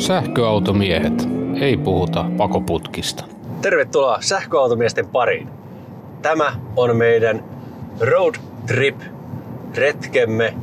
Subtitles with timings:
[0.00, 1.28] Sähköautomiehet.
[1.60, 3.24] Ei puhuta pakoputkista.
[3.62, 5.48] Tervetuloa sähköautomiesten pariin.
[6.22, 7.44] Tämä on meidän
[8.00, 8.34] road
[8.66, 9.00] trip
[9.74, 10.54] retkemme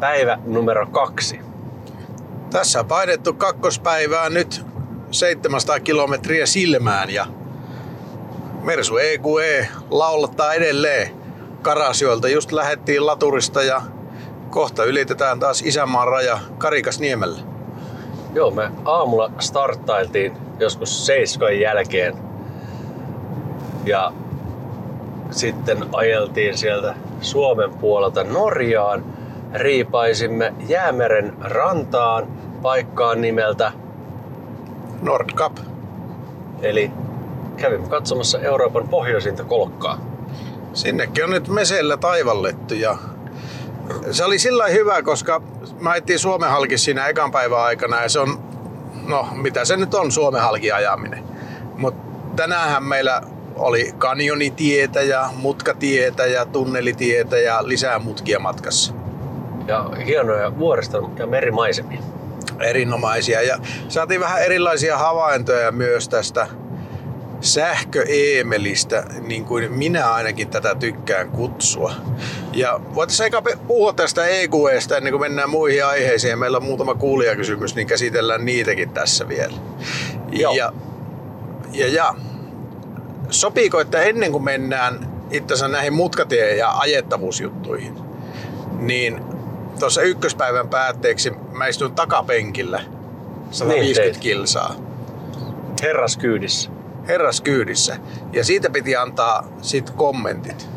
[0.00, 1.40] päivä numero kaksi.
[2.50, 4.66] Tässä on painettu kakkospäivää nyt
[5.10, 7.26] 700 kilometriä silmään ja
[8.62, 11.10] Mersu EQE laulattaa edelleen
[11.62, 12.28] Karasjoelta.
[12.28, 13.82] Just lähettiin laturista ja
[14.50, 17.53] kohta ylitetään taas Isämaan raja Karikasniemelle.
[18.34, 22.14] Joo, me aamulla starttailtiin joskus seiskan jälkeen
[23.84, 24.12] ja
[25.30, 29.04] sitten ajeltiin sieltä Suomen puolelta Norjaan.
[29.54, 32.28] Riipaisimme Jäämeren rantaan
[32.62, 33.72] paikkaan nimeltä
[35.02, 35.56] Nordkap.
[36.62, 36.90] Eli
[37.56, 39.98] kävimme katsomassa Euroopan pohjoisinta kolkkaa.
[40.72, 42.98] Sinnekin on nyt mesellä taivallettu ja
[44.10, 45.42] se oli sillä hyvä, koska
[45.80, 48.38] mä etsin Suomen halki siinä ekan päivän aikana ja se on,
[49.06, 51.24] no mitä se nyt on Suomen halki ajaminen.
[51.76, 52.04] Mutta
[52.36, 53.22] tänäänhän meillä
[53.56, 58.94] oli kanjonitietä ja mutkatietä ja tunnelitietä ja lisää mutkia matkassa.
[59.66, 62.02] Ja hienoja vuoristo- ja merimaisemia.
[62.60, 66.46] Erinomaisia ja saatiin vähän erilaisia havaintoja myös tästä
[67.40, 71.94] sähköeemelistä, niin kuin minä ainakin tätä tykkään kutsua.
[72.52, 76.38] Ja voitaisiin eka puhua tästä EQEstä ennen kuin mennään muihin aiheisiin.
[76.38, 79.54] Meillä on muutama kuulijakysymys, niin käsitellään niitäkin tässä vielä.
[80.30, 80.54] Joo.
[80.54, 80.72] Ja,
[81.72, 82.14] ja, ja
[83.30, 87.94] sopiiko, että ennen kuin mennään itse näihin mutkatie- ja ajettavuusjuttuihin,
[88.78, 89.20] niin
[89.78, 92.80] tuossa ykköspäivän päätteeksi mä istuin takapenkillä
[93.50, 94.22] 150 teit.
[94.22, 94.74] kilsaa
[95.82, 96.70] Herras kyydissä.
[97.08, 97.96] Herraskyydissä.
[98.32, 100.68] Ja siitä piti antaa sit kommentit.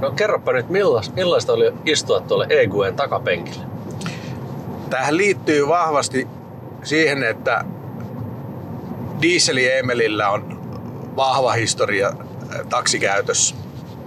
[0.00, 3.64] No kerropa nyt, millas, millaista oli istua tuolle EQen takapenkille?
[4.90, 6.28] Tähän liittyy vahvasti
[6.82, 7.64] siihen, että
[9.22, 10.58] Dieseli Emelillä on
[11.16, 13.54] vahva historia äh, taksikäytössä.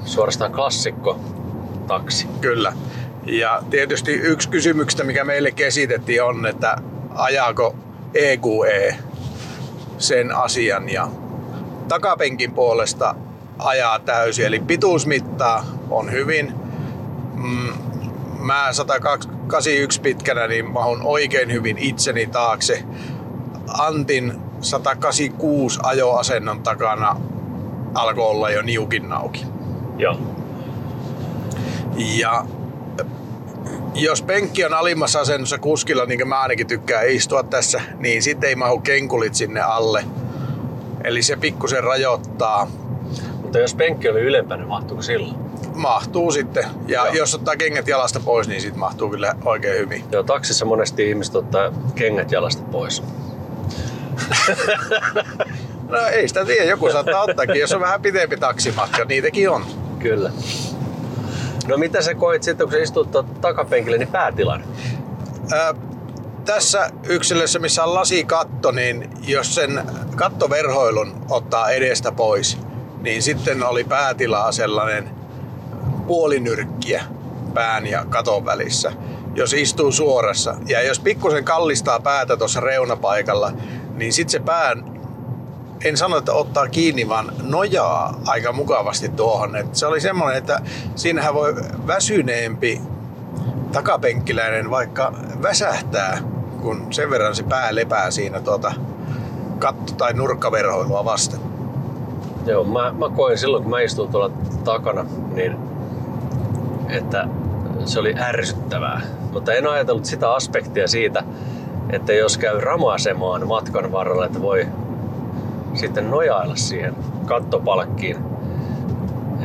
[0.05, 1.19] Suorastaan klassikko
[1.87, 2.27] taksi.
[2.41, 2.73] Kyllä.
[3.25, 6.75] Ja tietysti yksi kysymyksistä, mikä meille esitettiin on, että
[7.15, 7.75] ajaako
[8.13, 8.97] EQE
[10.01, 11.07] sen asian ja
[11.87, 13.15] takapenkin puolesta
[13.59, 14.45] ajaa täysin.
[14.45, 16.53] Eli pituusmittaa on hyvin.
[17.35, 17.73] Mm,
[18.39, 22.83] Mä 181 pitkänä niin mahun oikein hyvin itseni taakse.
[23.79, 27.15] Antin 186 ajoasennon takana
[27.93, 29.45] alkoi olla jo niukin nauki.
[29.97, 30.17] Joo.
[31.97, 32.45] Ja
[33.93, 38.49] jos penkki on alimmassa asennossa kuskilla, niin kuin mä ainakin tykkään istua tässä, niin sitten
[38.49, 40.05] ei mahu kenkulit sinne alle.
[41.03, 42.67] Eli se pikkusen rajoittaa.
[43.41, 45.35] Mutta jos penkki oli ylempänä, mahtuuko silloin?
[45.75, 46.63] Mahtuu sitten.
[46.63, 47.05] Ja Joo.
[47.05, 47.15] Joo.
[47.15, 50.03] jos ottaa kengät jalasta pois, niin sitten mahtuu kyllä oikein hyvin.
[50.11, 53.03] Joo, taksissa monesti ihmiset ottaa kengät jalasta pois.
[55.89, 59.65] No ei sitä tiedä, joku saattaa ottaakin, jos on vähän pitempi taksimatka, niitäkin on.
[59.99, 60.31] Kyllä.
[61.67, 64.63] No mitä sä koit sitten, kun sä istut takapenkille, niin päätilan?
[65.51, 65.73] Ää,
[66.45, 69.81] tässä yksilössä, missä on lasikatto, niin jos sen
[70.15, 72.57] kattoverhoilun ottaa edestä pois,
[73.01, 75.09] niin sitten oli päätilaa sellainen
[76.07, 77.03] puolinyrkkiä
[77.53, 78.91] pään ja katon välissä,
[79.35, 80.55] jos istuu suorassa.
[80.67, 83.51] Ja jos pikkusen kallistaa päätä tuossa reunapaikalla,
[83.95, 85.00] niin sitten se pään,
[85.83, 89.55] en sano, että ottaa kiinni, vaan nojaa aika mukavasti tuohon.
[89.55, 90.61] Et se oli semmoinen, että
[90.95, 91.55] siinähän voi
[91.87, 92.81] väsyneempi
[93.71, 96.17] takapenkkiläinen vaikka väsähtää,
[96.61, 98.73] kun sen verran se pää lepää siinä tuota
[99.59, 101.39] katto- tai nurkkaverhoilua vasten.
[102.45, 104.31] Joo, mä, mä koin silloin, kun mä istuin tuolla
[104.63, 105.57] takana, niin
[106.89, 107.27] että
[107.85, 109.01] se oli ärsyttävää.
[109.33, 111.23] Mutta en ajatellut sitä aspektia siitä,
[111.89, 114.67] että jos käy ramasemaan matkan varrella, että voi
[115.73, 116.95] sitten nojailla siihen
[117.25, 118.17] kattopalkkiin.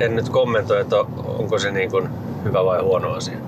[0.01, 2.09] En nyt kommentoi, että onko se niin kuin
[2.45, 3.39] hyvä vai huono asia.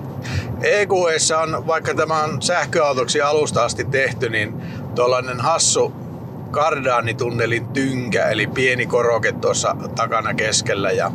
[0.61, 4.61] EQEssä on, vaikka tämä on sähköautoksi alusta asti tehty, niin
[4.95, 5.93] tuollainen hassu
[6.51, 10.91] kardaanitunnelin tynkä, eli pieni koroke tuossa takana keskellä.
[10.91, 11.11] Ja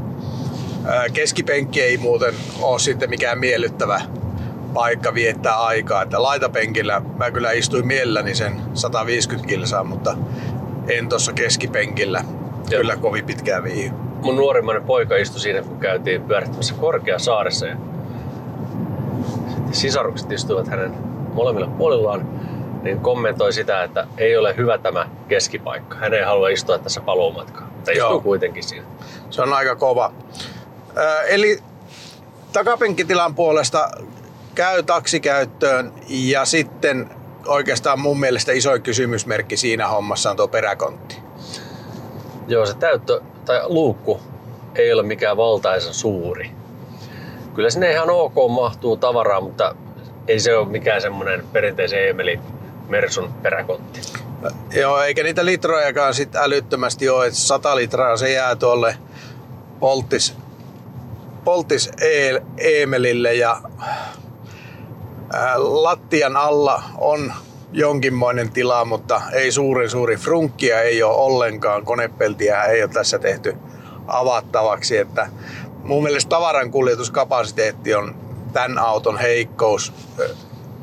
[1.12, 4.00] keskipenkki ei muuten ole sitten mikään miellyttävä
[4.74, 6.02] paikka viettää aikaa.
[6.02, 10.16] Että laitapenkillä mä kyllä istuin mielelläni sen 150 kilsaa, mutta
[10.88, 12.24] en tuossa keskipenkillä
[12.70, 12.80] Joo.
[12.80, 13.90] kyllä kovin pitkään viihy.
[14.22, 17.66] Mun nuorimmainen poika istui siinä, kun käytiin pyörittämässä Korkeasaaressa.
[17.66, 17.76] Ja
[19.72, 20.94] sisarukset istuivat hänen
[21.32, 22.40] molemmilla puolillaan,
[22.82, 25.96] niin kommentoi sitä, että ei ole hyvä tämä keskipaikka.
[25.96, 27.70] Hän ei halua istua tässä paluumatkaa.
[27.74, 28.20] Mutta istuu Joo.
[28.20, 28.86] kuitenkin siinä.
[29.30, 30.12] Se on aika kova.
[30.96, 31.58] Ö, Eli
[32.52, 33.90] takapenkkitilan puolesta
[34.54, 37.10] käy taksikäyttöön ja sitten
[37.46, 41.16] oikeastaan mun mielestä isoin kysymysmerkki siinä hommassa on tuo peräkontti.
[42.48, 44.20] Joo, se täyttö tai luukku
[44.74, 46.50] ei ole mikään valtaisen suuri.
[47.54, 49.76] Kyllä sinne ihan ok mahtuu tavaraa, mutta
[50.28, 52.40] ei se ole mikään semmoinen perinteisen Emeli
[52.88, 54.00] Mersun peräkontti.
[54.74, 58.96] Joo, eikä niitä litrojakaan sit älyttömästi ole, että 100 litraa se jää tuolle
[59.80, 60.34] polttis,
[61.44, 63.60] polttis e- Emelille ja
[65.56, 67.32] lattian alla on
[67.72, 73.56] jonkinmoinen tila, mutta ei suurin suuri frunkkia ei ole ollenkaan, konepeltiä ei ole tässä tehty
[74.06, 75.28] avattavaksi, että
[75.82, 78.14] mun mielestä tavaran kuljetuskapasiteetti on
[78.52, 79.92] tämän auton heikkous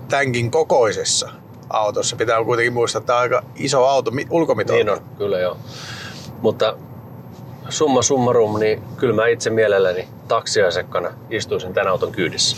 [0.09, 1.29] tämänkin kokoisessa
[1.69, 2.15] autossa.
[2.15, 4.91] Pitää kuitenkin muistaa, että tämä on aika iso auto ulkomitoilta.
[4.91, 5.57] Niin on, kyllä joo.
[6.41, 6.75] Mutta
[7.69, 12.57] summa summarum, niin kyllä mä itse mielelläni taksiasekkana istuisin tämän auton kyydissä.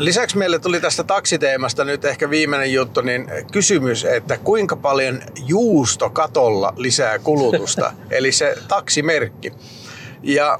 [0.00, 6.10] Lisäksi meille tuli tästä taksiteemasta nyt ehkä viimeinen juttu, niin kysymys, että kuinka paljon juusto
[6.10, 9.52] katolla lisää kulutusta, eli se taksimerkki.
[10.22, 10.58] Ja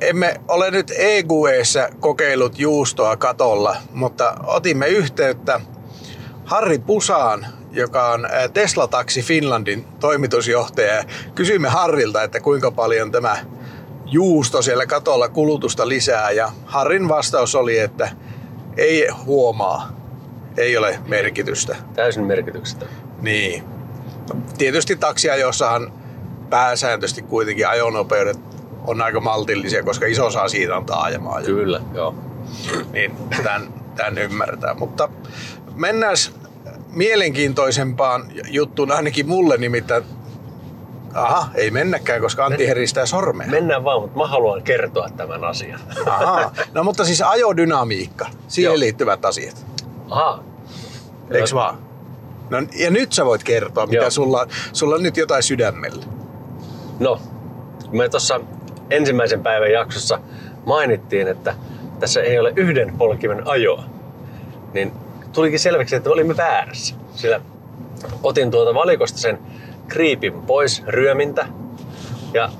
[0.00, 5.60] emme ole nyt EGUEssä kokeillut juustoa katolla, mutta otimme yhteyttä
[6.44, 11.04] Harri Pusaan, joka on Tesla Taxi Finlandin toimitusjohtaja.
[11.34, 13.36] Kysyimme Harrilta, että kuinka paljon tämä
[14.06, 18.10] juusto siellä katolla kulutusta lisää ja Harrin vastaus oli, että
[18.76, 19.92] ei huomaa,
[20.56, 21.76] ei ole merkitystä.
[21.94, 22.86] Täysin merkityksestä.
[23.20, 23.64] Niin.
[24.58, 24.98] Tietysti
[25.40, 25.92] jossahan
[26.50, 28.38] pääsääntöisesti kuitenkin ajonopeudet
[28.86, 31.44] on aika maltillisia, koska iso saa siitä antaa ajamaan.
[31.44, 32.14] Kyllä, joo.
[32.92, 34.74] Niin tämän, tämän ymmärtää.
[34.74, 35.08] Mutta
[35.74, 36.16] mennään
[36.88, 40.04] mielenkiintoisempaan juttuun, ainakin mulle nimittäin
[41.14, 43.46] Aha, ei mennäkään, koska Antti heristää sormea.
[43.46, 45.80] Mennään vaan, mutta mä haluan kertoa tämän asian.
[46.06, 48.78] Aha, no mutta siis ajodynamiikka, siihen Joo.
[48.78, 49.66] liittyvät asiat.
[50.10, 50.42] Aha.
[51.30, 51.78] Eiks vaan?
[52.50, 56.04] No, ja nyt sä voit kertoa, mitä sulla, sulla on nyt jotain sydämellä.
[57.00, 57.20] No,
[57.90, 58.40] me tuossa
[58.90, 60.18] ensimmäisen päivän jaksossa
[60.66, 61.54] mainittiin, että
[62.00, 63.84] tässä ei ole yhden polkimen ajoa,
[64.74, 64.92] niin
[65.32, 66.94] tulikin selväksi, että olimme väärässä.
[67.14, 67.40] Sillä
[68.22, 69.38] otin tuolta valikosta sen
[69.92, 71.46] kriipin pois ryömintä
[72.34, 72.50] ja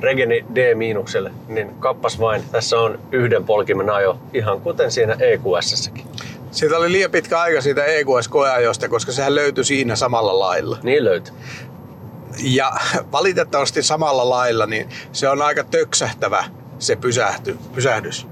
[0.00, 6.04] Regeni D-miinukselle, niin kappas vain, tässä on yhden polkimen ajo, ihan kuten siinä EQS-säkin.
[6.50, 10.78] Siitä oli liian pitkä aika siitä EQS-koeajosta, koska sehän löytyi siinä samalla lailla.
[10.82, 11.34] Niin löytyi.
[12.42, 12.72] Ja
[13.12, 16.44] valitettavasti samalla lailla, niin se on aika töksähtävä
[16.78, 18.26] se pysähty, pysähdys.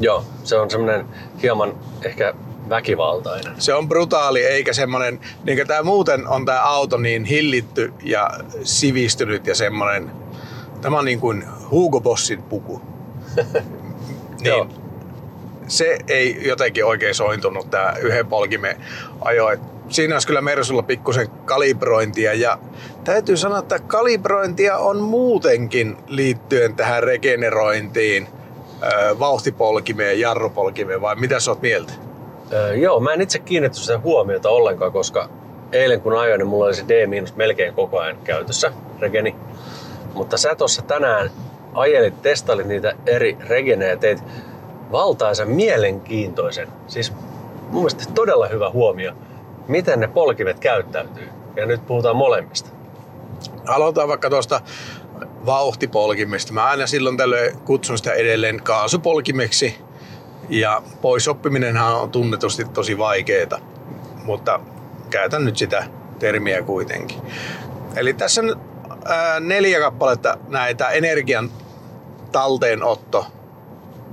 [0.00, 1.06] Joo, se on semmoinen
[1.42, 2.34] hieman ehkä
[2.72, 3.52] väkivaltainen.
[3.58, 8.30] Se on brutaali, eikä semmoinen, niin kuin tämä muuten on tämä auto niin hillitty ja
[8.62, 10.10] sivistynyt ja semmoinen,
[10.80, 12.82] tämä on niin kuin Hugo Bossin puku.
[14.44, 14.68] niin,
[15.68, 18.76] se ei jotenkin oikein sointunut tämä yhden polkimen
[19.20, 19.46] ajo.
[19.88, 22.58] Siinä olisi kyllä Mersulla pikkusen kalibrointia ja
[23.04, 28.28] täytyy sanoa, että kalibrointia on muutenkin liittyen tähän regenerointiin,
[29.18, 31.92] vauhtipolkimeen, jarrupolkimeen vai mitä sä oot mieltä?
[32.52, 35.28] Öö, joo, mä en itse kiinnitty sitä huomiota ollenkaan, koska
[35.72, 39.36] eilen kun ajoin, niin mulla oli se D- melkein koko ajan käytössä, regeni.
[40.14, 41.30] Mutta sä tuossa tänään
[41.74, 44.24] ajelit, testailit niitä eri regenejä teit
[44.92, 47.12] valtaisen mielenkiintoisen, siis
[47.70, 49.12] mun mielestä todella hyvä huomio,
[49.68, 51.28] miten ne polkimet käyttäytyy.
[51.56, 52.70] Ja nyt puhutaan molemmista.
[53.66, 54.60] Aloitetaan vaikka tuosta
[55.46, 56.52] vauhtipolkimista.
[56.52, 59.76] Mä aina silloin tällöin kutsun sitä edelleen kaasupolkimeksi
[60.52, 63.58] ja poisoppiminenhan on tunnetusti tosi vaikeaa,
[64.24, 64.60] mutta
[65.10, 65.84] käytän nyt sitä
[66.18, 67.22] termiä kuitenkin.
[67.96, 68.60] Eli tässä on
[69.40, 71.50] neljä kappaletta näitä energian
[72.32, 73.26] talteenotto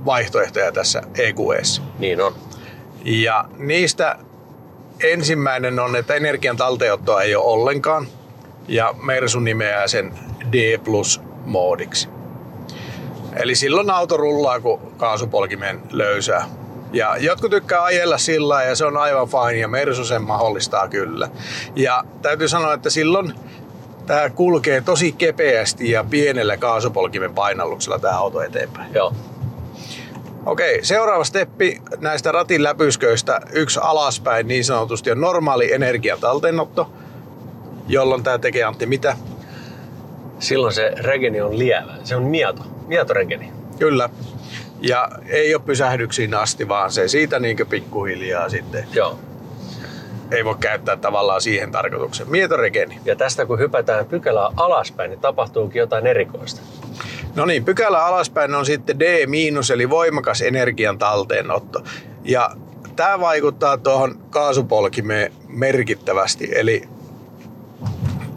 [0.06, 1.82] vaihtoehtoja tässä EQEssä.
[1.98, 2.34] Niin on.
[3.04, 4.16] Ja niistä
[5.02, 8.06] ensimmäinen on, että energian talteenottoa ei ole ollenkaan.
[8.68, 10.14] Ja Mersu nimeää sen
[10.52, 12.08] D plus moodiksi.
[13.36, 16.44] Eli silloin auto rullaa, kun kaasupolkimen löysää.
[16.92, 21.28] Ja jotkut tykkää ajella sillä ja se on aivan fine ja Mersu sen mahdollistaa kyllä.
[21.76, 23.34] Ja täytyy sanoa, että silloin
[24.06, 28.94] tämä kulkee tosi kepeästi ja pienellä kaasupolkimen painalluksella tämä auto eteenpäin.
[28.94, 29.14] Joo.
[30.46, 36.90] Okei, seuraava steppi näistä ratin läpysköistä, yksi alaspäin niin sanotusti on normaali energian talteenotto,
[37.88, 39.16] jolloin tämä tekee Antti mitä?
[40.38, 42.62] Silloin se regeni on lievä, se on mieto.
[42.86, 43.52] Mietoregeni.
[43.78, 44.08] Kyllä.
[44.80, 48.86] Ja ei ole pysähdyksiin asti, vaan se siitä niin pikkuhiljaa sitten.
[48.92, 49.18] Joo.
[50.30, 52.30] Ei voi käyttää tavallaan siihen tarkoitukseen.
[52.30, 53.00] Mietoregeni.
[53.04, 56.60] Ja tästä kun hypätään pykälää alaspäin, niin tapahtuukin jotain erikoista.
[57.34, 59.26] No niin, pykälä alaspäin on sitten D-
[59.74, 61.82] eli voimakas energian talteenotto.
[62.24, 62.50] Ja
[62.96, 66.48] tämä vaikuttaa tuohon kaasupolkimeen merkittävästi.
[66.52, 66.88] Eli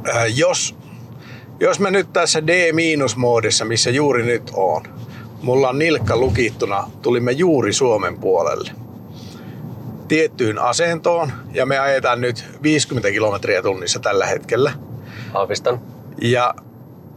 [0.09, 0.75] äh, jos,
[1.59, 4.83] jos mä nyt tässä D-moodissa, missä juuri nyt on,
[5.43, 8.71] mulla on nilkka lukittuna, tulimme juuri Suomen puolelle
[10.07, 14.71] tiettyyn asentoon ja me ajetaan nyt 50 kilometriä tunnissa tällä hetkellä.
[15.33, 15.81] Aavistan.
[16.21, 16.53] Ja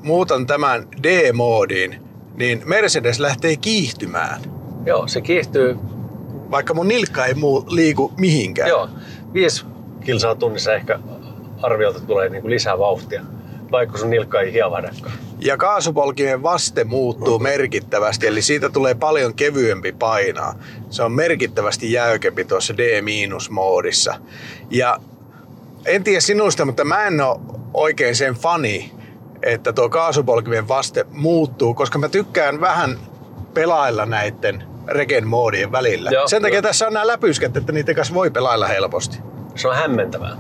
[0.03, 1.97] muutan tämän D-moodiin,
[2.37, 4.41] niin Mercedes lähtee kiihtymään.
[4.87, 5.79] Joo, se kiihtyy.
[6.51, 8.69] Vaikka mun nilkka ei muu liiku mihinkään.
[8.69, 8.89] Joo,
[9.35, 9.65] 5
[10.05, 10.99] kilsaa tunnissa ehkä
[11.63, 13.23] arviolta tulee niin kuin lisää vauhtia,
[13.71, 15.13] vaikka sun nilkka ei hiavahdakaan.
[15.39, 20.55] Ja kaasupolkimen vaste muuttuu merkittävästi, eli siitä tulee paljon kevyempi painaa.
[20.91, 24.15] Se on merkittävästi jäykempi tuossa D-moodissa.
[24.71, 25.01] Ja
[25.87, 27.41] en tiedä sinusta, mutta mä en ole
[27.75, 28.93] oikein sen fani,
[29.43, 32.99] että tuo kaasupolkimen vaste muuttuu, koska mä tykkään vähän
[33.55, 36.11] pelailla näiden regen moodien välillä.
[36.11, 36.63] Joo, sen takia joo.
[36.63, 39.19] tässä on nämä läpyskät, että niiden kanssa voi pelailla helposti.
[39.55, 40.37] Se on hämmentävää.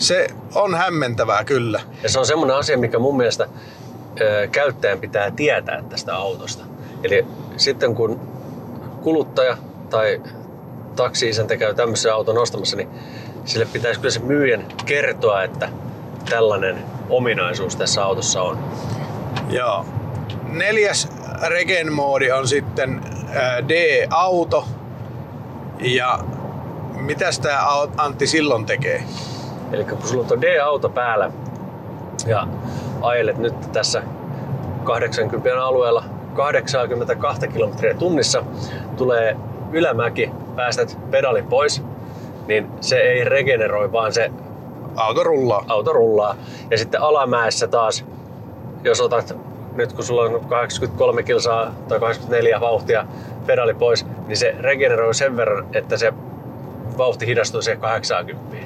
[0.00, 1.80] Se on hämmentävää kyllä.
[2.02, 3.46] Ja se on semmoinen asia, mikä mun mielestä
[4.20, 6.64] ö, käyttäjän pitää tietää tästä autosta.
[7.04, 7.26] Eli
[7.56, 8.20] sitten kun
[9.02, 9.56] kuluttaja
[9.90, 10.22] tai
[10.96, 12.88] taksi-isäntä käy tämmöisen auton ostamassa, niin
[13.44, 15.68] sille pitäisi kyllä se myyjän kertoa, että
[16.30, 16.78] tällainen
[17.10, 18.58] ominaisuus tässä autossa on.
[19.50, 19.86] Joo.
[20.48, 21.08] Neljäs
[21.46, 23.00] regen moodi on sitten
[23.68, 24.64] D-auto.
[25.80, 26.18] Ja
[26.96, 29.04] mitäs tää au- Antti silloin tekee?
[29.72, 31.30] Eli kun sulla on D-auto päällä
[32.26, 32.46] ja
[33.02, 34.02] ajelet nyt tässä
[34.84, 38.42] 80 alueella 82 kilometriä tunnissa,
[38.96, 39.36] tulee
[39.72, 41.82] ylämäki, päästät pedalin pois,
[42.46, 44.30] niin se ei regeneroi, vaan se
[44.96, 45.64] Auto rullaa.
[45.68, 46.36] auto rullaa.
[46.70, 48.04] Ja sitten alamäessä taas,
[48.84, 49.36] jos otat
[49.76, 53.06] nyt kun sulla on 83 kilsaa tai 84 vauhtia
[53.46, 56.12] pedali pois, niin se regeneroi sen verran, että se
[56.98, 58.56] vauhti hidastuu siihen 80.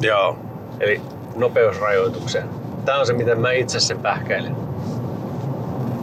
[0.00, 0.36] Joo.
[0.82, 1.00] Eli
[1.36, 2.48] nopeusrajoitukseen.
[2.84, 4.56] Tämä on se, miten mä itse sen pähkäilin.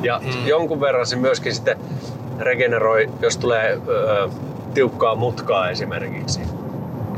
[0.03, 0.48] Ja mm.
[0.48, 1.77] jonkun verran se myöskin sitten
[2.39, 4.27] regeneroi, jos tulee öö,
[4.74, 6.41] tiukkaa mutkaa esimerkiksi.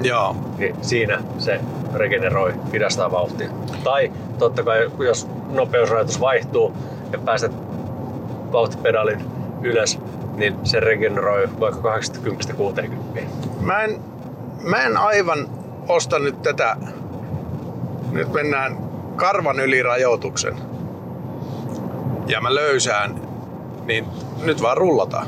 [0.03, 0.35] Joo.
[0.57, 1.59] Niin siinä se
[1.93, 3.49] regeneroi, hidastaa vauhtia.
[3.83, 6.73] Tai totta kai, jos nopeusrajoitus vaihtuu
[7.11, 7.51] ja pääset
[8.51, 9.25] vauhtipedalin
[9.61, 9.99] ylös,
[10.35, 11.99] niin se regeneroi vaikka
[13.21, 13.21] 80-60.
[13.61, 14.01] Mä en,
[14.61, 15.47] mä en aivan
[15.87, 16.77] osta nyt tätä.
[18.11, 18.77] Nyt mennään
[19.15, 20.55] karvan yli rajoituksen.
[22.27, 23.21] Ja mä löysään,
[23.85, 24.05] niin
[24.43, 25.27] nyt vaan rullataan.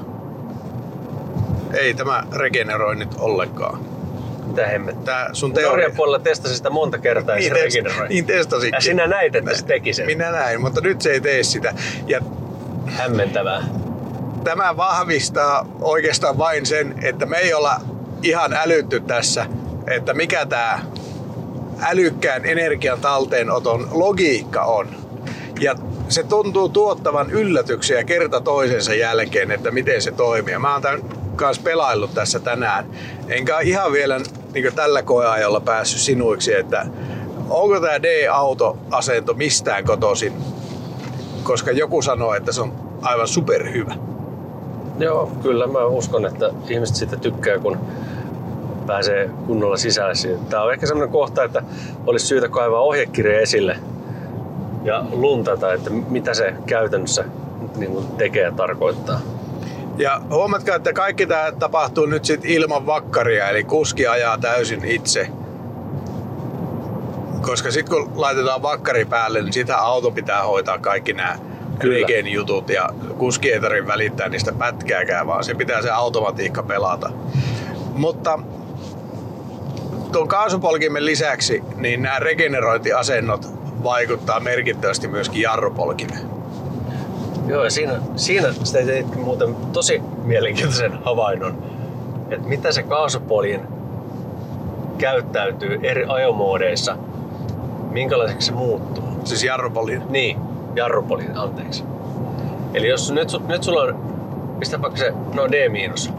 [1.73, 3.79] Ei tämä regeneroi nyt ollenkaan.
[4.47, 5.29] Mitä hemmettä.
[5.33, 5.71] Sun teoria...
[5.71, 8.07] Norjan puolella testasin sitä monta kertaa ja Niin, se regeneroi.
[8.07, 8.77] niin testasinkin.
[8.77, 10.05] Ja sinä näit, että se teki sen.
[10.05, 11.73] Minä näin, mutta nyt se ei tee sitä.
[12.07, 12.19] Ja
[12.87, 13.63] Hämmentävää.
[14.43, 17.81] tämä vahvistaa oikeastaan vain sen, että me ei olla
[18.23, 19.45] ihan älytty tässä,
[19.87, 20.79] että mikä tämä
[21.89, 24.87] älykkään energian talteenoton logiikka on.
[25.59, 25.75] Ja
[26.09, 30.57] se tuntuu tuottavan yllätyksiä kerta toisensa jälkeen, että miten se toimii.
[30.57, 31.01] Mä oon tämän
[31.35, 32.85] kanssa pelaillut tässä tänään.
[33.27, 34.19] Enkä ihan vielä
[34.53, 36.85] niin tällä koeajalla päässyt sinuiksi, että
[37.49, 40.33] onko tämä D-auto-asento mistään kotoisin,
[41.43, 43.95] koska joku sanoo, että se on aivan superhyvä.
[44.99, 47.77] Joo, kyllä mä uskon, että ihmiset siitä tykkää, kun
[48.83, 50.39] pääsee kunnolla sisälle.
[50.49, 51.63] Tää on ehkä semmoinen kohta, että
[52.07, 53.77] olisi syytä kaivaa ohjekirja esille
[54.83, 57.25] ja luntata, että mitä se käytännössä
[57.75, 59.19] niin kuin tekee ja tarkoittaa.
[59.97, 65.27] Ja huomatkaa, että kaikki tämä tapahtuu nyt sit ilman vakkaria, eli kuski ajaa täysin itse.
[67.41, 71.39] Koska sitten kun laitetaan vakkari päälle, niin sitä auto pitää hoitaa kaikki nämä
[71.79, 77.11] regen jutut ja kuski ei tarvitse välittää niistä pätkääkään, vaan se pitää se automatiikka pelata.
[77.95, 78.39] Mutta
[80.13, 83.47] tuon kaasupolkimen lisäksi, niin nämä regenerointiasennot
[83.83, 86.29] vaikuttaa merkittävästi myöskin jarrupolkimeen.
[87.47, 91.63] Joo, ja siinä, siinä sitä teit muuten tosi mielenkiintoisen havainnon,
[92.31, 93.61] että mitä se kaasupoliin
[94.97, 96.97] käyttäytyy eri ajomoodeissa,
[97.91, 99.03] minkälaiseksi se muuttuu.
[99.23, 100.03] Siis jarrupolin.
[100.09, 100.37] Niin,
[100.75, 101.83] jarrupoliin, anteeksi.
[102.73, 103.95] Eli jos nyt, nyt sulla on,
[104.59, 106.13] pistä vaikka se, no D-miinus,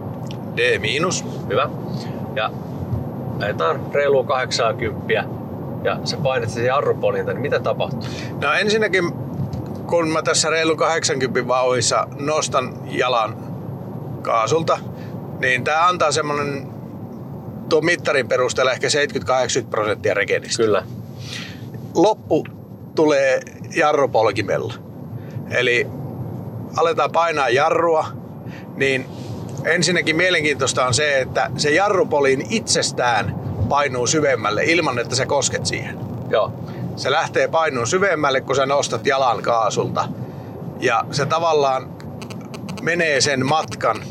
[0.56, 1.48] D-.
[1.48, 1.68] hyvä.
[2.34, 2.50] Ja
[3.40, 5.12] ajetaan reilua 80
[5.84, 8.08] ja sä painat sen jarrupoliin, niin mitä tapahtuu?
[8.42, 9.12] No ensinnäkin,
[9.86, 13.36] kun mä tässä reilu 80 vauhissa nostan jalan
[14.22, 14.78] kaasulta,
[15.40, 16.74] niin tää antaa semmonen
[17.68, 18.88] tuo mittarin perusteella ehkä
[19.64, 20.62] 70-80 prosenttia regenistä.
[20.62, 20.84] Kyllä.
[21.94, 22.44] Loppu
[22.94, 23.40] tulee
[23.76, 24.74] jarrupolkimella.
[25.50, 25.86] Eli
[26.76, 28.06] aletaan painaa jarrua,
[28.76, 29.06] niin
[29.64, 33.34] Ensinnäkin mielenkiintoista on se, että se jarrupoliin itsestään
[33.68, 35.98] painuu syvemmälle ilman, että sä kosket siihen.
[36.30, 36.52] Joo.
[36.96, 40.08] Se lähtee painuun syvemmälle, kun sä nostat jalan kaasulta.
[40.80, 41.96] Ja se tavallaan
[42.82, 44.02] menee sen matkan,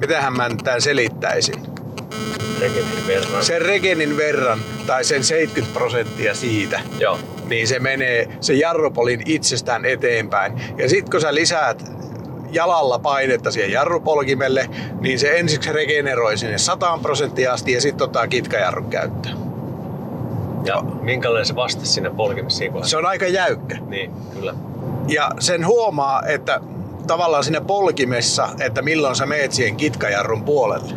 [0.00, 1.62] mitähän mä tämän selittäisin.
[2.60, 3.44] Regenin verran.
[3.44, 7.18] Sen regenin verran tai sen 70 prosenttia siitä, Joo.
[7.48, 10.60] niin se menee se jarrupolin itsestään eteenpäin.
[10.78, 11.99] Ja sitten kun sä lisäät
[12.52, 18.28] jalalla painetta siihen jarrupolkimelle, niin se ensiksi regeneroi sinne 100 prosenttia asti ja sitten ottaa
[18.28, 19.36] kitkajarrun käyttöön.
[20.64, 22.90] Ja minkälainen se vaste sinne polkimessa siinä kohdassa?
[22.90, 23.78] Se on aika jäykkä.
[23.86, 24.54] Niin, kyllä.
[25.08, 26.60] Ja sen huomaa, että
[27.06, 30.94] tavallaan siinä polkimessa, että milloin sä meet siihen kitkajarrun puolelle.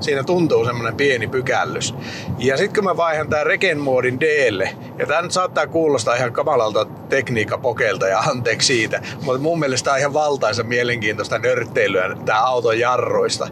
[0.00, 1.94] Siinä tuntuu semmoinen pieni pykällys.
[2.38, 6.32] Ja sitten kun mä vaihan tää regen moodin Dlle, ja tää nyt saattaa kuulostaa ihan
[6.32, 12.40] kamalalta tekniikkapokelta ja anteeksi siitä, mutta mun mielestä tää on ihan valtaisa mielenkiintoista nörtteilyä tää
[12.40, 13.48] auton jarruista.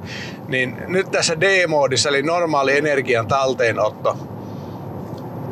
[0.49, 4.17] Niin nyt tässä D-moodissa, eli normaali energian talteenotto,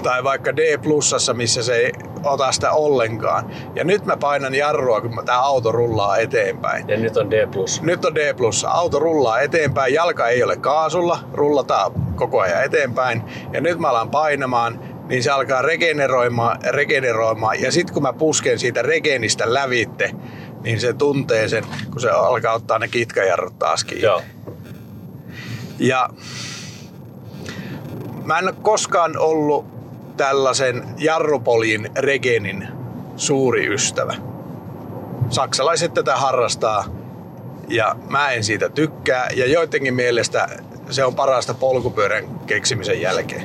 [0.02, 1.92] tai vaikka D plussassa, missä se
[2.30, 3.50] ota sitä ollenkaan.
[3.74, 6.88] Ja nyt mä painan jarrua, kun tämä auto rullaa eteenpäin.
[6.88, 7.34] Ja nyt on D+.
[7.82, 8.34] Nyt on D.
[8.68, 13.22] Auto rullaa eteenpäin, jalka ei ole kaasulla, rullataan koko ajan eteenpäin.
[13.52, 17.62] Ja nyt mä alan painamaan, niin se alkaa regeneroimaan, regeneroimaan.
[17.62, 20.10] Ja sitten kun mä pusken siitä regenistä lävitte,
[20.62, 24.04] niin se tuntee sen, kun se alkaa ottaa ne kitkajarrut taas kiinni.
[24.04, 24.22] Joo.
[25.78, 26.10] Ja
[28.24, 29.75] mä en ole koskaan ollut
[30.16, 32.68] tällaisen jarrupolin regenin
[33.16, 34.14] suuri ystävä.
[35.30, 36.84] Saksalaiset tätä harrastaa
[37.68, 40.48] ja mä en siitä tykkää ja joidenkin mielestä
[40.90, 43.42] se on parasta polkupyörän keksimisen jälkeen.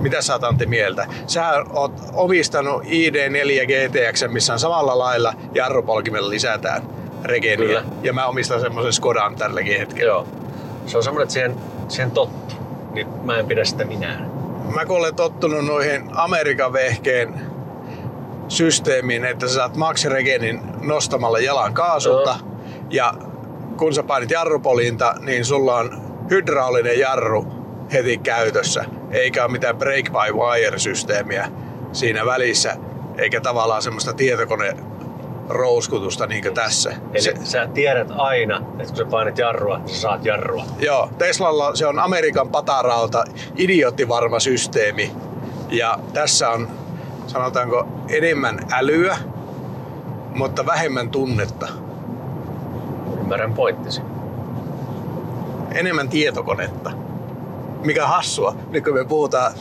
[0.00, 1.06] Mitä sä oot Antti mieltä?
[1.26, 6.82] Sä oot omistanut ID4 GTX, missä on samalla lailla jarrupolkimella lisätään
[7.24, 7.66] regeniä.
[7.66, 7.84] Kyllä.
[8.02, 10.12] Ja mä omistan semmoisen Skodan tälläkin hetkellä.
[10.12, 10.26] Joo.
[10.86, 11.56] Se on semmoinen, että siihen,
[11.88, 12.54] siihen tottu.
[12.92, 14.37] Niin mä en pidä sitä minään.
[14.74, 17.34] Mä kun olen tottunut noihin Amerikan vehkeen
[18.48, 22.38] systeemiin, että sä saat max regenin nostamalla jalan kaasulta
[22.90, 23.14] ja
[23.76, 27.46] kun sä painit jarrupolinta, niin sulla on hydraulinen jarru
[27.92, 31.50] heti käytössä, eikä ole mitään break by wire systeemiä
[31.92, 32.76] siinä välissä,
[33.18, 34.76] eikä tavallaan semmoista tietokone
[35.48, 36.90] rouskutusta niin kuin tässä.
[37.12, 40.64] Eli Se, sä tiedät aina, että kun sä painat jarrua, sä saat jarrua.
[40.78, 43.24] Joo, Teslalla se on Amerikan patarauta,
[43.56, 45.12] idioottivarma systeemi.
[45.70, 46.68] Ja tässä on,
[47.26, 49.18] sanotaanko, enemmän älyä,
[50.34, 51.68] mutta vähemmän tunnetta.
[53.20, 54.02] Ymmärrän pointtisi.
[55.74, 56.90] Enemmän tietokonetta.
[57.84, 59.52] Mikä hassua, nyt kun me puhutaan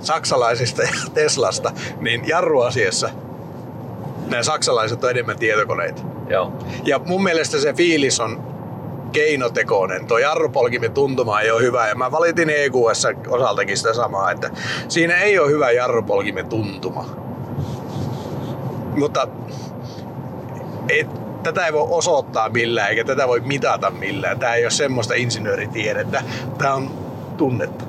[0.00, 3.10] saksalaisista ja Teslasta, niin jarruasiassa
[4.32, 6.02] nämä saksalaiset on enemmän tietokoneita.
[6.28, 6.52] Joo.
[6.84, 8.52] Ja mun mielestä se fiilis on
[9.12, 10.06] keinotekoinen.
[10.06, 14.50] Tuo jarrupolkimen tuntuma ei ole hyvä ja mä valitin EQS osaltakin sitä samaa, että
[14.88, 17.06] siinä ei ole hyvä jarrupolkimen tuntuma.
[18.96, 19.28] Mutta
[20.88, 21.08] et,
[21.42, 24.38] tätä ei voi osoittaa millään eikä tätä voi mitata millään.
[24.38, 26.22] Tämä ei ole semmoista insinööritiedettä.
[26.58, 26.90] Tämä on
[27.36, 27.84] tunnetta.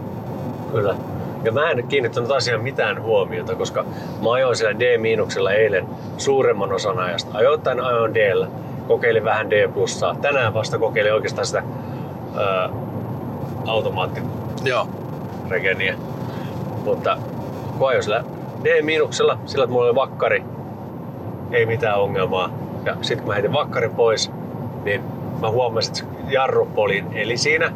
[0.71, 0.95] Kyllä.
[1.43, 3.85] Ja mä en kiinnittänyt asiaan mitään huomiota, koska
[4.23, 7.37] mä ajoin siellä D-miinuksella eilen suuremman osan ajasta.
[7.37, 8.47] Ajoittain ajoin d
[8.87, 10.15] kokeilin vähän D plussaa.
[10.21, 11.63] Tänään vasta kokeilin oikeastaan sitä
[12.35, 12.69] ää,
[13.67, 15.93] automaattiregeniä.
[15.93, 16.01] Joo.
[16.83, 17.17] Mutta
[17.77, 18.23] kun ajoin sillä
[18.63, 20.43] D-miinuksella, sillä että mulla oli vakkari,
[21.51, 22.49] ei mitään ongelmaa.
[22.85, 24.31] Ja sitten kun mä heitin vakkarin pois,
[24.83, 25.01] niin
[25.41, 27.71] mä huomasin, että jarrupolin eli siinä,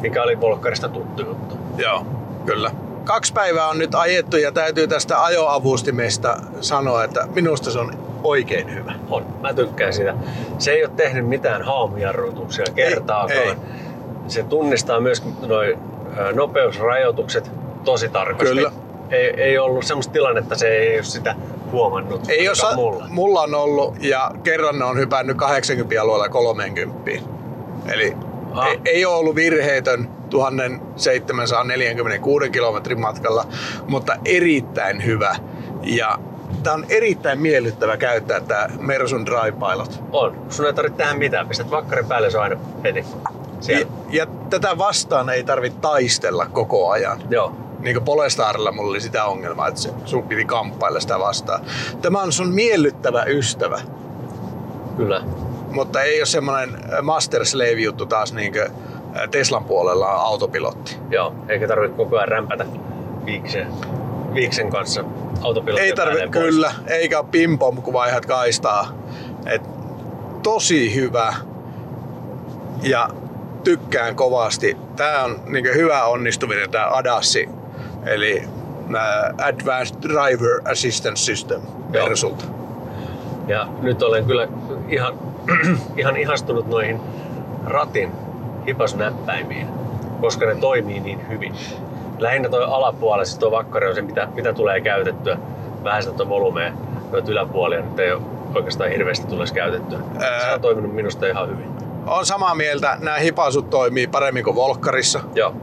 [0.00, 1.54] mikä oli polkkarista tuttu juttu.
[1.78, 2.06] Joo,
[2.46, 2.70] kyllä.
[3.04, 8.74] Kaksi päivää on nyt ajettu ja täytyy tästä ajoavustimesta sanoa, että minusta se on oikein
[8.74, 8.92] hyvä.
[9.10, 9.26] On.
[9.40, 10.14] Mä tykkään sitä.
[10.58, 13.38] Se ei ole tehnyt mitään haamujarrutuksia kertaakaan.
[13.38, 13.54] ei.
[14.28, 15.78] Se tunnistaa myös noin
[16.34, 17.50] nopeusrajoitukset
[17.84, 18.54] tosi tarkasti.
[18.54, 18.72] Kyllä.
[19.10, 21.34] Ei, ei ollut semmoista tilannetta, se ei ole sitä
[21.72, 22.28] huomannut.
[22.28, 23.06] Ei osa, mulla.
[23.08, 27.10] mulla on ollut ja kerran ne on hypännyt 80 alueella 30.
[27.92, 28.16] Eli
[28.62, 33.46] Ei, ei ole ollut virheetön 1746 kilometrin matkalla,
[33.88, 35.36] mutta erittäin hyvä.
[35.82, 36.18] Ja
[36.62, 40.02] tämä on erittäin miellyttävä käyttää tämä Mersun Drive Pilot.
[40.12, 40.36] On.
[40.48, 41.48] Sun ei tarvitse tehdä mitään.
[41.48, 42.98] Pistät vakkarin päälle, se on aina heti.
[42.98, 43.04] Ja,
[43.60, 43.86] Siellä.
[44.10, 47.22] ja tätä vastaan ei tarvitse taistella koko ajan.
[47.30, 47.52] Joo.
[47.78, 51.60] Niin kuin Polestarilla mulla oli sitä ongelmaa, että sun piti kamppailla sitä vastaan.
[52.02, 53.80] Tämä on sun miellyttävä ystävä,
[54.96, 55.22] Kyllä.
[55.74, 58.66] Mutta ei ole semmoinen master slave juttu taas niin kuin
[59.30, 60.96] Teslan puolella on autopilotti.
[61.10, 61.34] Joo.
[61.48, 62.66] Eikä tarvitse koko ajan rämpätä
[63.24, 63.66] viiksen,
[64.34, 65.04] viiksen kanssa
[65.42, 68.92] autopilotin Ei tarvitse, kyllä, eikä ole pimpom, kun vaihdat kaistaa.
[69.46, 69.62] Et,
[70.42, 71.34] tosi hyvä.
[72.82, 73.08] ja
[73.64, 74.76] tykkään kovasti.
[74.96, 77.48] Tämä on niin hyvä onnistuminen, tämä ADASI,
[78.06, 78.42] eli
[78.96, 81.60] äh, Advanced Driver Assistance System
[81.92, 82.44] Mersulta.
[83.48, 84.48] Ja nyt olen kyllä
[84.88, 85.33] ihan,
[85.96, 87.00] ihan ihastunut noihin
[87.66, 88.12] ratin
[88.66, 89.66] hipasnäppäimiin,
[90.20, 91.54] koska ne toimii niin hyvin.
[92.18, 95.38] Lähinnä tuo alapuolella, siis tuo vakkari on se, mitä, mitä tulee käytettyä.
[95.84, 96.72] Vähän sitä tuon volumea,
[97.12, 98.22] noita yläpuolia nyt ei ole
[98.54, 99.98] oikeastaan hirveästi tulisi käytettyä.
[100.18, 101.68] Se on toiminut minusta ihan hyvin.
[102.06, 105.20] On samaa mieltä, nämä hipasut toimii paremmin kuin Volkkarissa.
[105.34, 105.54] Joo.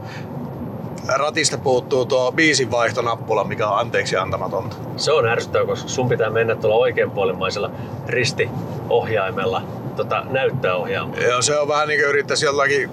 [1.08, 4.76] Ratista puuttuu tuo biisin vaihtonappula, mikä on anteeksi antamatonta.
[4.96, 7.70] Se on ärsyttävää, koska sun pitää mennä tuolla oikeanpuolimmaisella
[8.06, 9.62] ristiohjaimella
[9.96, 11.22] tota, näyttää ohjaamaan.
[11.22, 12.90] Joo, se on vähän niin kuin yrittäisi jollakin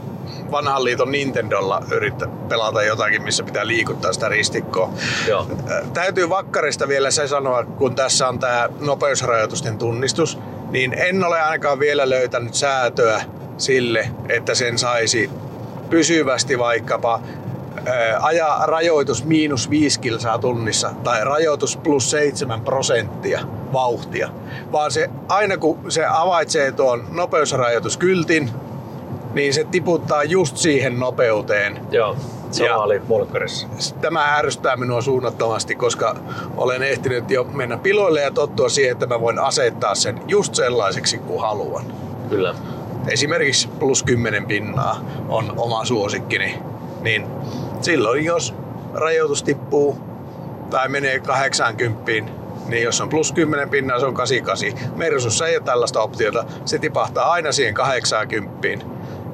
[0.52, 4.94] vanhan liiton Nintendolla yrittää pelata jotakin, missä pitää liikuttaa sitä ristikkoa.
[5.28, 5.48] Joo.
[5.94, 11.80] Täytyy vakkarista vielä se sanoa, kun tässä on tämä nopeusrajoitusten tunnistus, niin en ole ainakaan
[11.80, 13.22] vielä löytänyt säätöä
[13.58, 15.30] sille, että sen saisi
[15.90, 17.22] pysyvästi vaikkapa
[18.22, 23.40] ajaa rajoitus miinus 5 kilsaa tunnissa tai rajoitus plus 7 prosenttia
[23.74, 24.30] vauhtia.
[24.72, 28.50] Vaan se aina kun se avaitsee tuon nopeusrajoituskyltin,
[29.34, 31.80] niin se tiputtaa just siihen nopeuteen.
[31.92, 32.16] Joo,
[32.52, 33.68] sama ja oli Volkkarissa.
[34.02, 36.16] Tämä ärsyttää minua suunnattomasti, koska
[36.58, 41.18] olen ehtinyt jo mennä piloille ja tottua siihen, että mä voin asettaa sen just sellaiseksi
[41.18, 41.86] kuin haluan.
[42.30, 42.56] Kyllä.
[43.08, 45.00] Esimerkiksi plus 10 pinnaa
[45.30, 46.60] on oma suosikkini.
[47.02, 47.26] Niin
[47.82, 48.56] silloin jos
[48.94, 49.98] rajoitus tippuu
[50.70, 52.12] tai menee 80,
[52.68, 54.98] niin jos on plus 10 pinnaa, se on 88.
[54.98, 56.46] Mersussa ei ole tällaista optiota.
[56.66, 58.86] Se tipahtaa aina siihen 80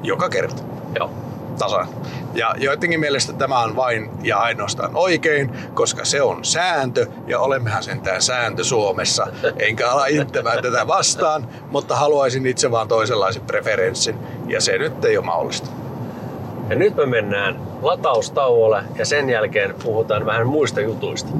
[0.02, 0.62] joka kerta.
[0.98, 1.10] Joo.
[1.58, 1.88] Tasan.
[2.34, 7.82] Ja joidenkin mielestä tämä on vain ja ainoastaan oikein, koska se on sääntö ja olemmehan
[7.82, 9.26] sentään sääntö Suomessa.
[9.58, 15.16] Enkä ala inttämään tätä vastaan, mutta haluaisin itse vaan toisenlaisen preferenssin ja se nyt ei
[15.16, 15.70] ole mahdollista.
[16.68, 21.30] Ja nyt me mennään lataustauolle ja sen jälkeen puhutaan vähän muista jutuista.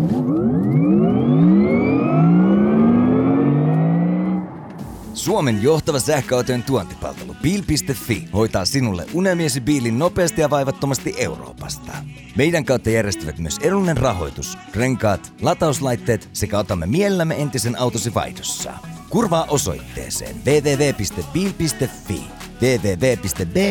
[5.14, 11.92] Suomen johtava sähköautojen tuontipalvelu Bil.fi hoitaa sinulle unelmiesi biilin nopeasti ja vaivattomasti Euroopasta.
[12.36, 18.72] Meidän kautta järjestävät myös edullinen rahoitus, renkaat, latauslaitteet sekä otamme mielellämme entisen autosi vaihdossa.
[19.10, 22.20] Kurvaa osoitteeseen www.bil.fi
[22.62, 23.66] www.biil.fi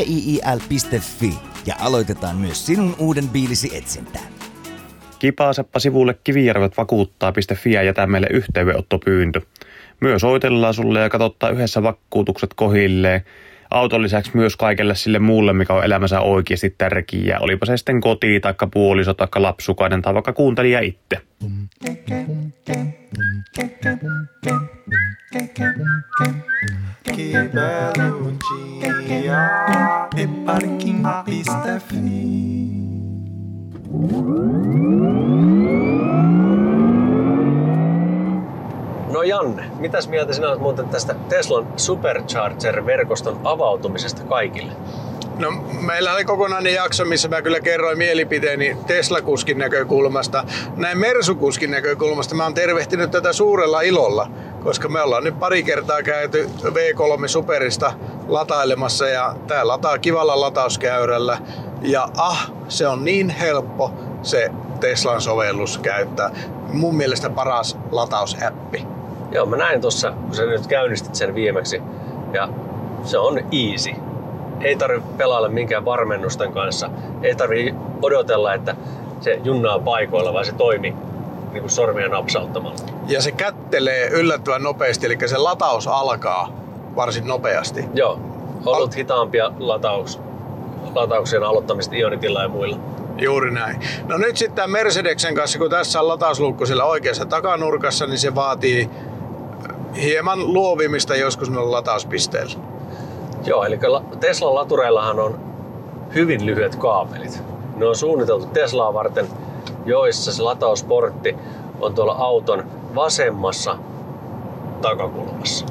[1.65, 4.19] ja aloitetaan myös sinun uuden biilisi etsintä.
[5.19, 9.41] Kipaaseppa sivulle kivijärvet vakuuttaa.fi ja jätä meille yhteydenottopyyntö.
[10.01, 13.21] Myös soitellaan sulle ja katsottaa yhdessä vakuutukset kohilleen.
[13.75, 17.39] Auton lisäksi myös kaikelle sille muulle, mikä on elämänsä oikeasti tärkeää.
[17.39, 21.21] Olipa se sitten koti, taikka puoliso, taikka lapsukainen tai vaikka kuuntelija itse.
[33.97, 35.44] No
[39.45, 44.71] Janne, mitäs mieltä sinä olet muuten tästä Teslan Supercharger-verkoston avautumisesta kaikille?
[45.39, 50.43] No, meillä oli kokonainen jakso, missä mä kyllä kerroin mielipiteeni Tesla-kuskin näkökulmasta.
[50.75, 54.31] Näin Mersu-kuskin näkökulmasta mä oon tervehtinyt tätä suurella ilolla,
[54.63, 57.93] koska me ollaan nyt pari kertaa käyty V3 Superista
[58.27, 61.37] latailemassa ja tää lataa kivalla latauskäyrällä.
[61.81, 66.31] Ja ah, se on niin helppo se Teslan sovellus käyttää.
[66.73, 68.94] Mun mielestä paras latausäppi.
[69.35, 71.81] Joo, mä näin tuossa, kun sä nyt käynnistit sen viimeksi.
[72.33, 72.49] Ja
[73.03, 73.91] se on easy.
[74.61, 76.89] Ei tarvi pelailla minkään varmennusten kanssa.
[77.23, 78.75] Ei tarvi odotella, että
[79.21, 80.93] se junnaa paikoilla, vaan se toimii
[81.51, 82.77] niin kuin sormia napsauttamalla.
[83.07, 86.49] Ja se kättelee yllättävän nopeasti, eli se lataus alkaa
[86.95, 87.85] varsin nopeasti.
[87.93, 88.19] Joo,
[88.65, 90.19] ollut hitaampia lataus,
[90.93, 92.77] latauksien aloittamista Ionitilla ja muilla.
[93.17, 93.79] Juuri näin.
[94.07, 98.89] No nyt sitten Mercedeksen kanssa, kun tässä on latausluukku sillä oikeassa takanurkassa, niin se vaatii
[100.01, 102.53] hieman luovimista joskus noilla latauspisteillä.
[103.45, 103.79] Joo, eli
[104.19, 105.39] Teslan latureillahan on
[106.15, 107.43] hyvin lyhyet kaapelit.
[107.75, 109.27] Ne on suunniteltu Teslaa varten,
[109.85, 111.35] joissa se latausportti
[111.81, 112.63] on tuolla auton
[112.95, 113.77] vasemmassa
[114.81, 115.65] takakulmassa.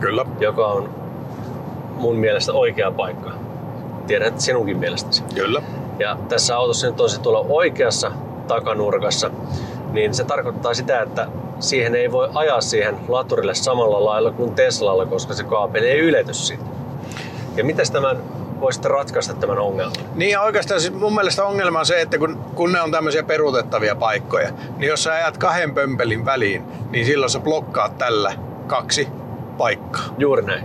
[0.00, 0.24] Kyllä.
[0.40, 0.90] Joka on
[1.96, 3.30] mun mielestä oikea paikka.
[4.06, 5.22] Tiedän, että sinunkin mielestäsi.
[5.34, 5.62] Kyllä.
[5.98, 8.12] Ja tässä autossa nyt on se tuolla oikeassa
[8.48, 9.30] takanurkassa,
[9.94, 11.26] niin se tarkoittaa sitä, että
[11.60, 16.34] siihen ei voi ajaa siihen laturille samalla lailla kuin Teslalla, koska se kaapeli ei ylety
[16.34, 16.64] siitä.
[17.56, 18.16] Ja miten tämän
[18.60, 19.96] voisitte ratkaista tämän ongelman?
[20.14, 23.94] Niin oikeastaan siis mun mielestä ongelma on se, että kun, kun ne on tämmöisiä peruutettavia
[23.94, 28.32] paikkoja, niin jos sä ajat kahden pömpelin väliin, niin silloin sä blokkaat tällä
[28.66, 29.08] kaksi
[29.58, 30.02] paikkaa.
[30.18, 30.64] Juuri näin.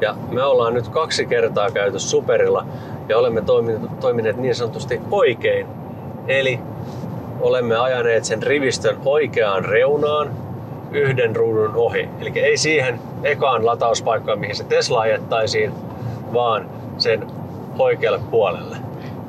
[0.00, 2.66] Ja me ollaan nyt kaksi kertaa käyty Superilla
[3.08, 5.66] ja olemme toimineet, toimineet niin sanotusti oikein.
[6.28, 6.60] Eli
[7.42, 10.30] olemme ajaneet sen rivistön oikeaan reunaan
[10.92, 12.08] yhden ruudun ohi.
[12.20, 15.72] Eli ei siihen ekaan latauspaikkaan, mihin se Tesla ajettaisiin,
[16.32, 17.26] vaan sen
[17.78, 18.76] oikealle puolelle.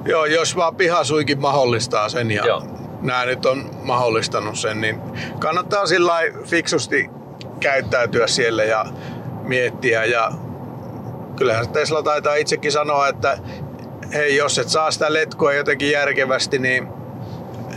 [0.06, 2.64] Joo, jos vaan pihasuikin mahdollistaa sen ja Joo.
[3.02, 5.02] nämä nyt on mahdollistanut sen, niin
[5.40, 7.10] kannattaa sillä fiksusti
[7.60, 8.86] käyttäytyä siellä ja
[9.44, 10.06] miettiä.
[10.06, 10.32] Ja
[11.36, 13.38] kyllähän Tesla taitaa itsekin sanoa, että
[14.14, 16.88] hei, jos et saa sitä letkoa jotenkin järkevästi, niin,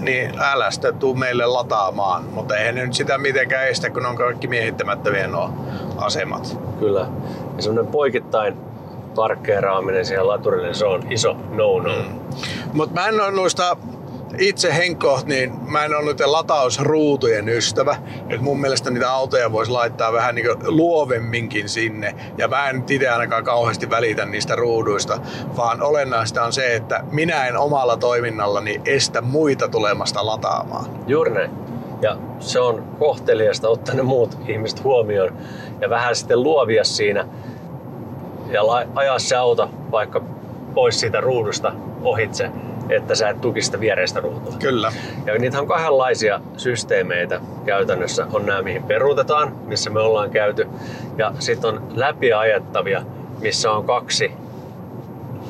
[0.01, 2.25] niin älä sitä tuu meille lataamaan.
[2.25, 5.51] Mutta eihän ne nyt sitä mitenkään estä, kun on kaikki miehittämättömiä nuo
[5.97, 6.59] asemat.
[6.79, 7.07] Kyllä.
[7.57, 8.57] Ja semmoinen poikittain
[9.15, 11.93] parkkeeraaminen siihen laturille, se on iso no-no.
[11.93, 12.21] Mm.
[12.73, 13.77] Mutta mä en ole noista
[14.39, 17.97] itse henkkoht, niin mä en ole noiden latausruutujen ystävä.
[18.29, 22.15] Et mun mielestä niitä autoja voisi laittaa vähän niin luovemminkin sinne.
[22.39, 25.19] Ja mä en itse ainakaan kauheasti välitä niistä ruuduista,
[25.57, 30.85] vaan olennaista on se, että minä en omalla toiminnallani estä muita tulemasta lataamaan.
[31.07, 31.51] Juuri näin.
[32.03, 35.33] Ja se on kohteliasta ottaa ne muut ihmiset huomioon
[35.81, 37.29] ja vähän sitten luovia siinä
[38.51, 38.63] ja
[38.95, 40.23] ajaa se auto vaikka
[40.75, 41.73] pois siitä ruudusta
[42.03, 42.51] ohitse,
[42.91, 44.55] että sä et tuki sitä viereistä ruutua.
[44.59, 44.93] Kyllä.
[45.27, 48.27] Ja niitä on kahdenlaisia systeemeitä käytännössä.
[48.33, 50.67] On nämä, mihin peruutetaan, missä me ollaan käyty.
[51.19, 53.03] Ja sitten on läpiajettavia,
[53.41, 54.33] missä on kaksi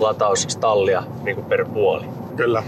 [0.01, 2.05] latausstallia niin kuin per puoli.
[2.37, 2.63] Kyllä.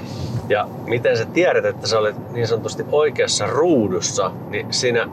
[0.48, 5.08] Ja miten sä tiedät, että sä olet niin sanotusti oikeassa ruudussa, niin siinä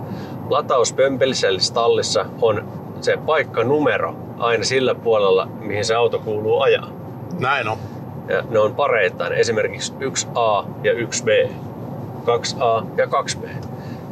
[0.50, 2.68] latauspömpelisellä stallissa on
[3.02, 6.90] se paikkanumero aina sillä puolella, mihin se auto kuuluu ajaa.
[7.40, 7.78] Näin on.
[8.30, 11.50] Ja ne on pareittain, esimerkiksi 1A ja 1B,
[12.26, 13.48] 2A ja 2B.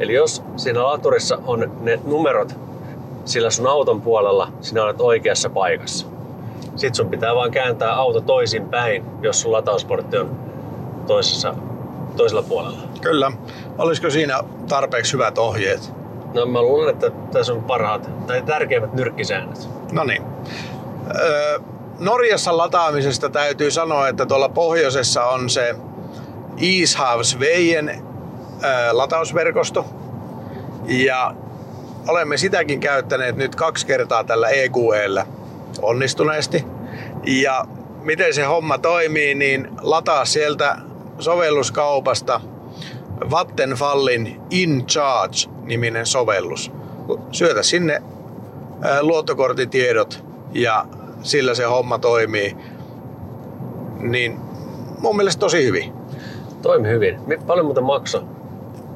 [0.00, 2.54] Eli jos siinä laturissa on ne numerot
[3.24, 6.06] sillä sun auton puolella, sinä olet oikeassa paikassa.
[6.76, 10.36] Sitten sun pitää vaan kääntää auto toisin päin, jos sun latausportti on
[11.06, 11.54] toisessa,
[12.16, 12.78] toisella puolella.
[13.00, 13.32] Kyllä.
[13.78, 15.92] Olisiko siinä tarpeeksi hyvät ohjeet?
[16.34, 19.68] No mä luulen, että tässä on parhaat tai tärkeimmät nyrkkisäännöt.
[19.92, 20.22] No niin.
[21.20, 21.58] Öö,
[21.98, 25.74] Norjassa lataamisesta täytyy sanoa, että tuolla pohjoisessa on se
[26.56, 28.02] Ishavsveien
[28.92, 29.86] latausverkosto.
[30.86, 31.34] Ja
[32.08, 35.26] olemme sitäkin käyttäneet nyt kaksi kertaa tällä EQEllä
[35.82, 36.64] onnistuneesti.
[37.26, 37.64] Ja
[38.02, 40.76] miten se homma toimii, niin lataa sieltä
[41.18, 42.40] sovelluskaupasta
[43.30, 46.72] Vattenfallin In Charge-niminen sovellus.
[47.32, 48.02] Syötä sinne
[48.82, 50.86] ää, luottokorttitiedot ja
[51.24, 52.56] sillä se homma toimii.
[54.00, 54.36] Niin
[54.98, 55.92] mun mielestä tosi hyvin.
[56.62, 57.18] Toimi hyvin.
[57.46, 58.22] Paljon muuten maksaa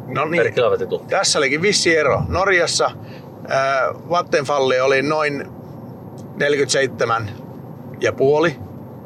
[0.06, 1.06] No per niin, kilowattitunti?
[1.10, 2.22] tässä olikin vissi ero.
[2.28, 2.90] Norjassa
[3.48, 5.46] ää, Vattenfalli oli noin
[6.36, 7.30] 47
[8.00, 8.56] ja puoli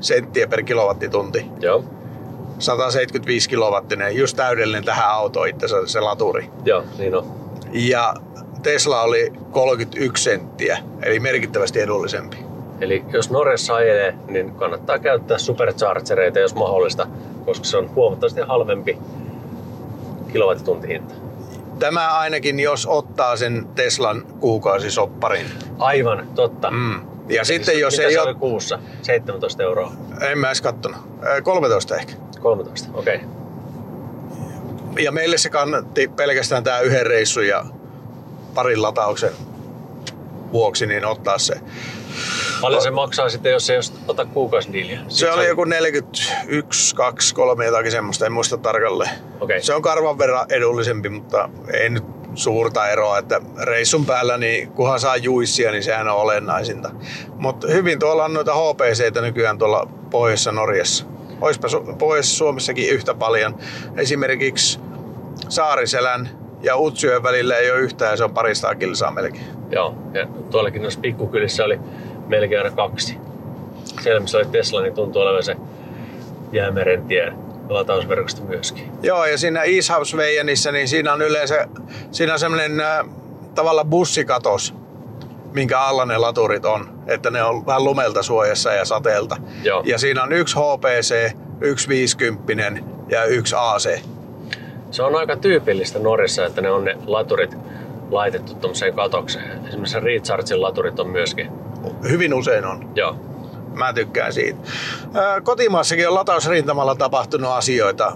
[0.01, 1.47] senttiä per kilowattitunti.
[1.61, 1.85] Joo.
[2.59, 6.51] 175 kilowattinen, just täydellinen tähän autoon itse se laturi.
[6.65, 7.27] Joo, niin on.
[7.73, 8.15] Ja
[8.63, 12.37] Tesla oli 31 senttiä, eli merkittävästi edullisempi.
[12.83, 17.07] Eli jos Norjassa ajelee, niin kannattaa käyttää superchargereita, jos mahdollista,
[17.45, 18.99] koska se on huomattavasti halvempi
[20.33, 21.15] kilowattituntihinta.
[21.79, 25.47] Tämä ainakin, jos ottaa sen Teslan kuukausisopparin.
[25.79, 26.71] Aivan, totta.
[26.71, 27.01] Mm.
[27.29, 28.79] Ja sitten jos Mitä ei se ole, kuussa?
[29.03, 29.93] 17 euroa.
[30.21, 32.13] en mä edes kattonut, Ää, 13 ehkä.
[32.41, 33.17] 13, okei.
[33.17, 33.29] Okay.
[35.05, 37.65] Ja meille se kannatti pelkästään tämä yhden reissun ja
[38.55, 39.33] parin latauksen
[40.53, 41.55] vuoksi niin ottaa se.
[42.63, 45.01] Paljon se maksaa sitten, jos ei jos ota kuukausidiiliä?
[45.09, 49.11] Se oli joku 41, 2, 3 jotakin semmoista, en muista tarkalleen.
[49.41, 49.63] Okei.
[49.63, 55.01] Se on karvan verran edullisempi, mutta ei nyt suurta eroa, että reissun päällä, niin kunhan
[55.01, 56.91] saa juissia, niin sehän on olennaisinta.
[57.37, 61.05] Mutta hyvin tuolla on noita HPCtä nykyään tuolla Pohjoisessa Norjassa.
[61.41, 63.59] Oispa Su- Pohjoisessa Suomessakin yhtä paljon.
[63.97, 64.81] Esimerkiksi
[65.49, 66.29] Saariselän
[66.63, 69.47] ja Utsjoen välillä ei ole yhtään, se on parista kilsaa melkein.
[69.71, 71.79] Joo, ja tuollakin noissa pikkukylissä oli
[72.33, 73.19] melkein aina kaksi.
[74.01, 75.57] Siellä missä oli Tesla, niin tuntuu olevan se
[76.53, 77.33] Jäämeren tie
[77.69, 78.93] latausverkosto myöskin.
[79.03, 81.69] Joo, ja siinä Ishavsveijenissä, niin siinä on yleensä
[82.11, 83.07] siinä on semmoinen äh,
[83.55, 84.75] tavallaan bussikatos,
[85.53, 86.89] minkä alla ne laturit on.
[87.07, 89.37] Että ne on vähän lumelta suojassa ja sateelta.
[89.63, 89.83] Joo.
[89.87, 94.01] Ja siinä on yksi HPC, yksi 50 ja yksi AC.
[94.91, 97.57] Se on aika tyypillistä Norissa, että ne on ne laturit
[98.11, 99.67] laitettu tuommoiseen katokseen.
[99.69, 101.49] Esimerkiksi Rechargein laturit on myöskin.
[102.09, 102.91] Hyvin usein on.
[102.95, 103.17] Joo.
[103.75, 104.59] Mä tykkään siitä.
[105.43, 108.13] Kotimaassakin on latausrintamalla tapahtunut asioita.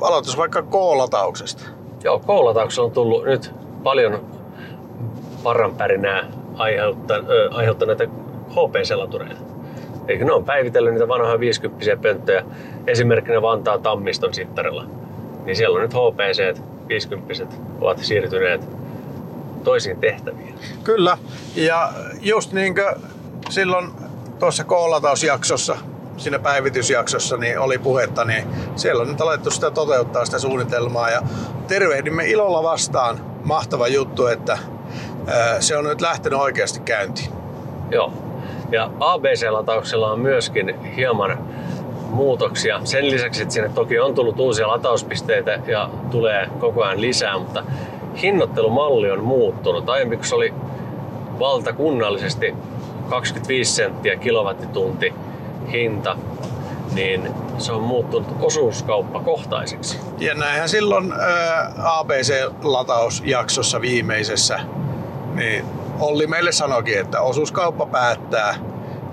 [0.00, 1.64] Aloitus vaikka K-latauksesta.
[2.04, 4.14] Joo, koulatauksella on tullut nyt paljon
[7.28, 8.04] ö, aiheuttaneita
[8.50, 9.40] HPC-latureita.
[10.08, 12.44] Eikö ne on päivitellyt niitä vanhoja 50 pönttöjä,
[12.86, 14.84] esimerkkinä Vantaa Tammiston sittarilla.
[15.44, 17.44] Niin siellä on nyt HPC 50
[17.80, 18.68] ovat siirtyneet
[19.68, 20.54] toisiin tehtäviin.
[20.84, 21.18] Kyllä.
[21.56, 22.94] Ja just niin kuin
[23.50, 23.90] silloin
[24.38, 25.76] tuossa koolatausjaksossa,
[26.16, 28.44] siinä päivitysjaksossa, niin oli puhetta, niin
[28.76, 31.22] siellä on nyt alettu sitä toteuttaa sitä suunnitelmaa ja
[31.66, 33.20] tervehdimme ilolla vastaan.
[33.44, 34.58] Mahtava juttu, että
[35.60, 37.30] se on nyt lähtenyt oikeasti käyntiin.
[37.90, 38.12] Joo.
[38.70, 41.38] Ja ABC-latauksella on myöskin hieman
[42.10, 42.80] muutoksia.
[42.84, 47.64] Sen lisäksi, että sinne toki on tullut uusia latauspisteitä ja tulee koko ajan lisää, mutta
[48.22, 49.88] hinnoittelumalli on muuttunut.
[49.88, 50.54] Aiemmin kun se oli
[51.38, 52.54] valtakunnallisesti
[53.08, 55.14] 25 senttiä kilowattitunti
[55.72, 56.16] hinta,
[56.94, 59.98] niin se on muuttunut osuuskauppakohtaiseksi.
[60.18, 64.60] Ja näinhän silloin ää, ABC-latausjaksossa viimeisessä,
[65.34, 65.64] niin
[66.00, 68.54] Olli meille sanoikin, että osuuskauppa päättää.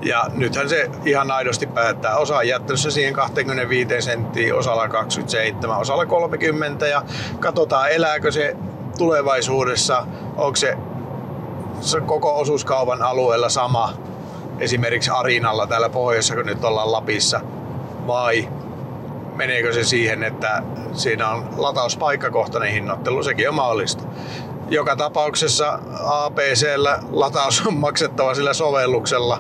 [0.02, 2.18] Ja nythän se ihan aidosti päättää.
[2.18, 7.02] Osa on jättänyt se siihen 25 senttiin, osalla 27, osalla 30 ja
[7.39, 8.56] katsotaan elääkö se
[8.98, 10.78] tulevaisuudessa, onko se,
[11.82, 13.94] se koko osuuskaupan alueella sama
[14.60, 17.42] esimerkiksi Arinalla täällä pohjoisessa, kun nyt ollaan Lapissa,
[18.08, 18.50] vai
[19.36, 24.04] meneekö se siihen, että siinä on latauspaikkakohtainen hinnoittelu, sekin on mahdollista.
[24.70, 29.40] Joka tapauksessa APCllä lataus on maksettava sillä sovelluksella,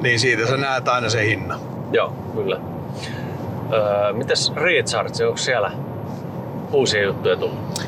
[0.00, 1.60] niin siitä sä näet aina se hinnan.
[1.92, 2.60] Joo, kyllä.
[3.72, 5.72] Öö, mitäs Recharge, onko siellä
[6.72, 7.87] uusia juttuja tullut?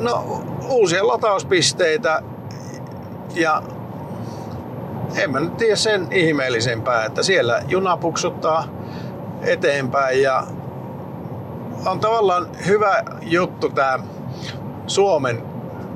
[0.00, 2.22] No, uusia latauspisteitä
[3.34, 3.62] ja
[5.16, 8.64] en mä nyt tiedä sen ihmeellisempää, että siellä juna puksuttaa
[9.42, 10.46] eteenpäin ja
[11.86, 13.98] on tavallaan hyvä juttu tämä
[14.86, 15.42] Suomen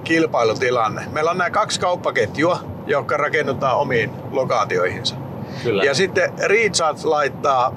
[0.04, 1.02] kilpailutilanne.
[1.12, 5.14] Meillä on nämä kaksi kauppaketjua, jotka rakennetaan omiin lokaatioihinsa.
[5.62, 5.84] Kyllä.
[5.84, 7.72] Ja sitten Recharge laittaa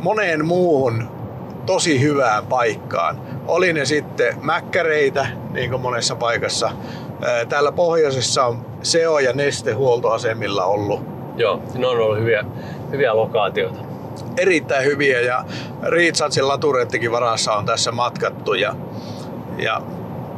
[0.00, 1.17] moneen muuhun
[1.68, 3.20] tosi hyvään paikkaan.
[3.46, 6.70] Oli ne sitten mäkkäreitä, niin kuin monessa paikassa.
[7.22, 11.00] Ää, Täällä pohjoisessa on SEO- ja nestehuoltoasemilla ollut
[11.36, 12.44] Joo, ne on ollut hyviä,
[12.92, 13.78] hyviä lokaatioita.
[14.36, 15.44] erittäin hyviä ja
[15.82, 18.74] Rechargein latureittikin varassa on tässä matkattu ja,
[19.58, 19.82] ja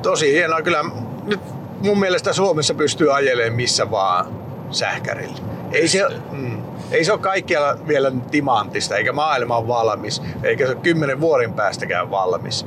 [0.02, 0.62] tosi hienoa.
[0.62, 0.84] Kyllä
[1.26, 1.40] nyt
[1.84, 4.26] mun mielestä Suomessa pystyy ajelemaan missä vaan
[4.70, 5.38] sähkärillä.
[5.72, 6.59] Ei se, mm,
[6.90, 11.52] ei se ole kaikkialla vielä timanttista, eikä maailma ole valmis, eikä se ole kymmenen vuoden
[11.52, 12.66] päästäkään valmis.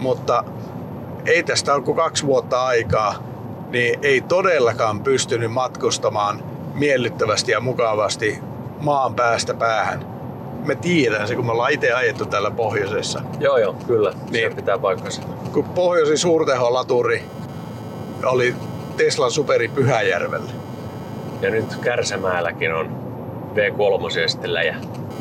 [0.00, 0.44] Mutta
[1.26, 3.14] ei tästä ole kuin kaksi vuotta aikaa,
[3.70, 6.42] niin ei todellakaan pystynyt matkustamaan
[6.74, 8.38] miellyttävästi ja mukavasti
[8.80, 10.06] maan päästä päähän.
[10.66, 13.22] Me tiedän se, kun me ollaan itse ajettu täällä pohjoisessa.
[13.40, 14.12] Joo, joo, kyllä.
[14.30, 14.50] Niin.
[14.50, 15.22] Se pitää paikkansa.
[15.52, 17.24] Kun pohjoisin suurteholaturi
[18.24, 18.54] oli
[18.96, 20.50] Teslan superi Pyhäjärvellä.
[21.40, 23.07] Ja nyt Kärsämäälläkin on
[23.54, 24.76] V3 sitten läjä.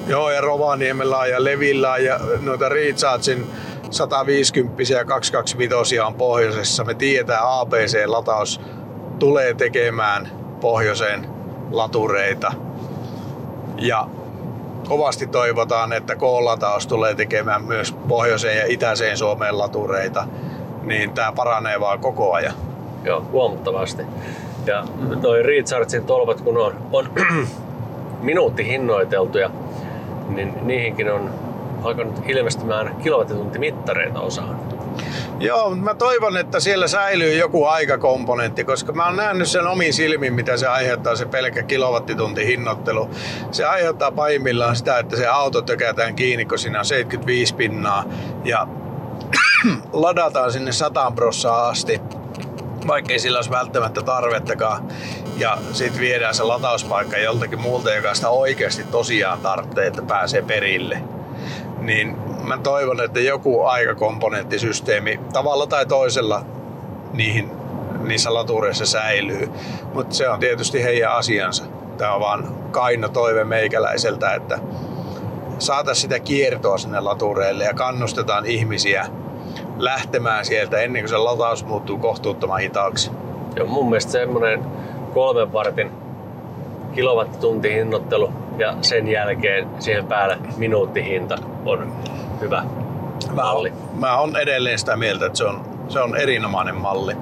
[0.08, 3.48] Joo, ja Rovaniemellä ja Levillä ja noita Rechargein
[3.90, 6.84] 150 ja 225 on pohjoisessa.
[6.84, 8.62] Me tiedetään ABC-lataus
[9.20, 10.30] tulee tekemään
[10.62, 11.28] pohjoiseen
[11.72, 12.54] latureita.
[13.78, 14.08] Ja
[14.88, 20.28] kovasti toivotaan, että K-lataus tulee tekemään myös pohjoiseen ja itäiseen Suomeen latureita.
[20.84, 22.54] Niin tämä paranee vaan koko ajan.
[23.04, 24.04] Joo, huomattavasti.
[24.66, 24.84] Ja
[25.22, 27.10] toi Rechargein tolpat, kun on, on
[28.22, 29.50] minuutti hinnoiteltuja,
[30.30, 31.30] niin niihinkin on
[31.84, 34.68] alkanut ilmestymään kilowattituntimittareita osaan.
[35.40, 39.94] Joo, mutta mä toivon, että siellä säilyy joku aikakomponentti, koska mä oon nähnyt sen omin
[39.94, 43.10] silmin, mitä se aiheuttaa se pelkkä kilowattitunti hinnoittelu.
[43.52, 48.06] Se aiheuttaa pahimmillaan sitä, että se auto tökätään kiinni, kun siinä on 75 pinnaa
[48.44, 48.68] ja
[49.94, 52.02] ladataan sinne 100 prossaa asti,
[52.88, 54.88] vaikkei sillä olisi välttämättä tarvettakaan.
[55.38, 61.02] Ja sitten viedään se latauspaikka joltakin muulta, joka sitä oikeasti tosiaan tarvitsee, että pääsee perille
[61.88, 66.46] niin mä toivon, että joku aikakomponenttisysteemi tavalla tai toisella
[67.14, 67.52] niihin,
[68.02, 69.50] niissä latureissa säilyy.
[69.94, 71.64] Mutta se on tietysti heidän asiansa.
[71.98, 74.60] Tämä on vaan kaino toive meikäläiseltä, että
[75.60, 79.06] saataisiin sitä kiertoa sinne latureille ja kannustetaan ihmisiä
[79.78, 83.12] lähtemään sieltä ennen kuin se lataus muuttuu kohtuuttoman hitaaksi.
[83.56, 84.66] Joo, mun mielestä semmonen
[85.18, 85.92] kolmen vartin
[86.96, 91.96] kilowattitunti hinnoittelu ja sen jälkeen siihen päälle minuuttihinta on
[92.42, 92.64] hyvä
[93.28, 93.70] Mä malli.
[93.70, 97.16] oon, mä oon edelleen sitä mieltä, että se on, se on erinomainen malli.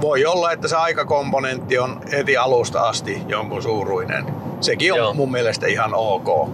[0.00, 4.24] Voi olla, että se aikakomponentti on heti alusta asti jonkun suuruinen.
[4.60, 5.14] Sekin on Joo.
[5.14, 6.48] mun mielestä ihan ok.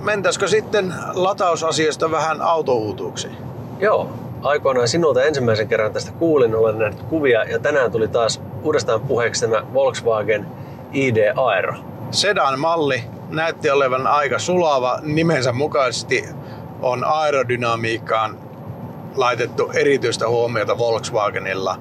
[0.00, 3.36] Mentäisikö sitten latausasiasta vähän autouutuuksiin?
[3.80, 9.00] Joo, aikoinaan sinulta ensimmäisen kerran tästä kuulin, olen nähnyt kuvia ja tänään tuli taas uudestaan
[9.00, 10.46] puheeksi tämä Volkswagen
[10.92, 11.74] ID Aero.
[12.10, 14.98] Sedan malli näytti olevan aika sulava.
[15.02, 16.24] Nimensä mukaisesti
[16.82, 18.38] on aerodynamiikkaan
[19.16, 21.76] laitettu erityistä huomiota Volkswagenilla.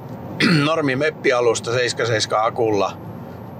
[0.66, 2.92] Normi meppialusta 77 akulla,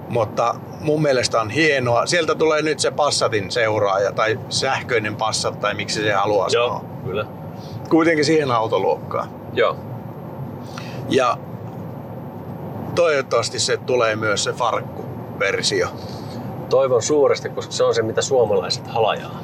[0.08, 2.06] mutta mun mielestä on hienoa.
[2.06, 6.84] Sieltä tulee nyt se Passatin seuraaja tai sähköinen Passat tai miksi se haluaa Joo, sanoa.
[7.04, 7.26] kyllä.
[7.88, 9.28] Kuitenkin siihen autoluokkaan.
[9.52, 9.76] Joo.
[11.08, 11.38] Ja
[12.94, 15.88] toivottavasti se tulee myös se farkku-versio.
[16.70, 19.42] Toivon suuresti, koska se on se, mitä suomalaiset halajaa.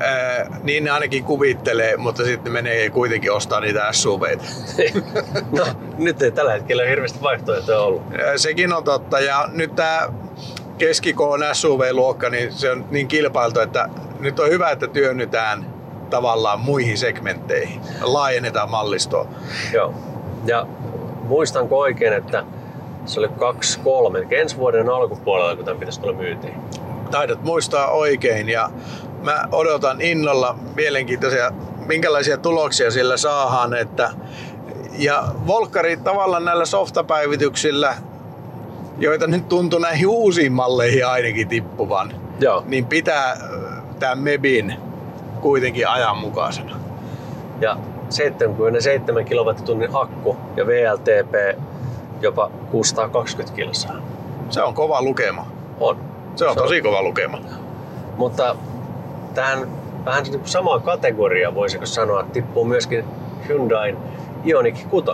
[0.00, 4.44] Ää, niin ne ainakin kuvittelee, mutta sitten menee kuitenkin ostaa niitä SUVitä.
[5.58, 5.66] no,
[5.98, 8.02] nyt ei tällä hetkellä hirveästi vaihtoehtoja ollut.
[8.26, 9.20] Ää, Sekin on totta.
[9.20, 10.08] Ja nyt tämä
[10.78, 13.88] keskikoon SUV-luokka, niin se on niin kilpailtu, että
[14.20, 15.73] nyt on hyvä, että työnnytään
[16.14, 17.80] tavallaan muihin segmentteihin.
[18.00, 19.26] Laajennetaan mallistoa.
[19.72, 19.94] Joo.
[20.46, 20.66] Ja
[21.22, 22.44] muistanko oikein, että
[23.06, 26.54] se oli kaksi, kolme, eli ensi vuoden alkupuolella, kun tämän pitäisi tulla myyntiin.
[27.10, 28.70] Taidat muistaa oikein ja
[29.22, 31.50] mä odotan innolla mielenkiintoisia,
[31.86, 33.74] minkälaisia tuloksia sillä saadaan.
[33.74, 34.10] Että,
[34.98, 37.94] ja Volkkari tavallaan näillä softapäivityksillä,
[38.98, 42.62] joita nyt tuntuu näihin uusiin malleihin ainakin tippuvan, Joo.
[42.66, 43.36] niin pitää
[43.98, 44.74] tämä Mebin
[45.44, 46.76] kuitenkin ajanmukaisena.
[47.60, 47.76] Ja
[48.08, 51.58] 77 kilowattitunnin akku ja VLTP
[52.20, 53.96] jopa 620 kilsaa.
[54.50, 55.46] Se on kova lukema.
[55.80, 55.96] On.
[56.36, 57.38] Se on tosi kova lukema.
[58.16, 58.56] Mutta
[59.34, 59.68] tähän
[60.04, 63.04] vähän niin kuin samaa kategoriaa voisiko sanoa, tippuu myöskin
[63.48, 63.96] Hyundai
[64.46, 65.10] Ioniq 6.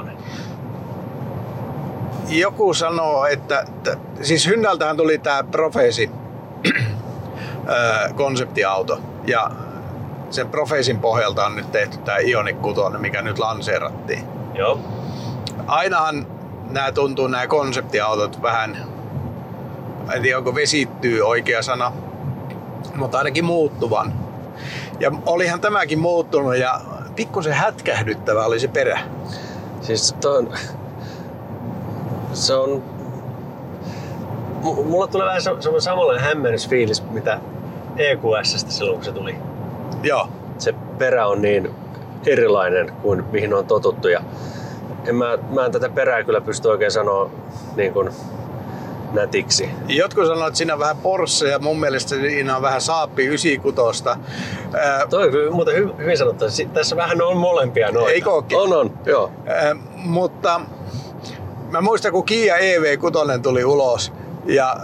[2.29, 6.11] Joku sanoo, että, että siis Hyndältähän tuli tämä Profesi
[8.23, 9.51] konseptiauto ja
[10.31, 14.25] sen Profesin pohjalta on nyt tehty tämä Ioniq 6, mikä nyt lanseerattiin.
[14.55, 14.79] Joo.
[15.67, 16.27] Ainahan
[16.71, 18.77] nämä tuntuu nämä konseptiautot vähän,
[20.15, 21.93] en tiedä onko vesittyy oikea sana,
[22.95, 24.13] mutta ainakin muuttuvan.
[25.01, 26.81] Ja olihan tämäkin muuttunut ja
[27.17, 29.01] pikkusen hätkähdyttävä oli se perä.
[29.81, 30.53] Siis toi on,
[32.33, 32.83] se on...
[34.63, 37.41] Mulla tulee vähän se- semmoinen samanlainen hämmennysfiilis, mitä
[37.97, 39.37] EQSstä silloin, kun se tuli.
[40.03, 40.29] Joo,
[40.59, 41.71] Se perä on niin
[42.27, 44.09] erilainen kuin mihin on totuttu.
[44.09, 44.21] Ja
[45.07, 47.31] en mä, mä en tätä perää kyllä pysty oikein sanoa
[47.77, 48.11] niin kuin
[49.13, 49.71] nätiksi.
[49.89, 54.05] Jotkut sanoo, että siinä on vähän Porsche ja mun mielestä siinä on vähän Saappi 96.
[54.79, 56.45] Ää, Toi on muuten hy- hyvin sanottu.
[56.73, 58.11] Tässä vähän on molempia noita.
[58.11, 58.59] Eikö ookin?
[58.59, 58.91] On, on.
[59.07, 59.31] Joo.
[59.47, 60.61] ää, mutta
[61.71, 64.13] mä muistan, kun Kia EV6 tuli ulos
[64.47, 64.77] ja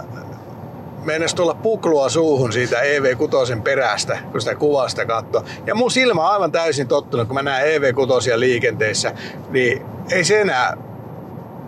[1.07, 5.43] meinasi tulla puklua suuhun siitä EV6 perästä, kun sitä kuvasta katsoi.
[5.65, 9.13] Ja mun silmä on aivan täysin tottunut, kun mä näen EV6 liikenteessä,
[9.49, 10.77] niin ei se enää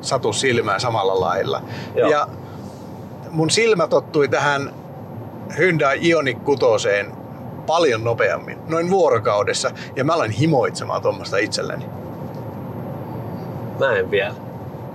[0.02, 1.62] satu silmään samalla lailla.
[1.96, 2.10] Joo.
[2.10, 2.28] Ja
[3.32, 4.74] mun silmä tottui tähän
[5.58, 6.88] Hyundai Ioniq 6
[7.66, 11.86] paljon nopeammin, noin vuorokaudessa, ja mä aloin himoitsemaan tuommoista itselleni.
[13.80, 14.36] Mä en vielä.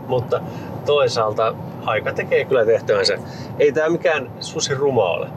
[0.09, 0.40] Mutta
[0.87, 1.55] toisaalta
[1.85, 3.18] aika tekee kyllä tehtävänsä.
[3.59, 5.28] Ei tää mikään susi ruma ole.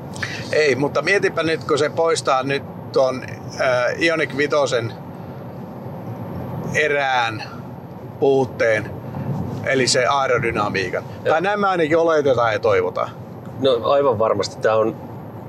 [0.52, 3.24] Ei, mutta mietipä nyt, kun se poistaa nyt tuon
[3.62, 4.56] äh, Ioniq 5
[6.76, 7.44] erään
[8.20, 8.92] puutteen,
[9.66, 11.04] eli se aerodynamiikan.
[11.04, 11.34] Joo.
[11.34, 13.10] Tai näin me ainakin oletetaan ja toivotaan.
[13.60, 14.62] No aivan varmasti.
[14.62, 14.96] Tää on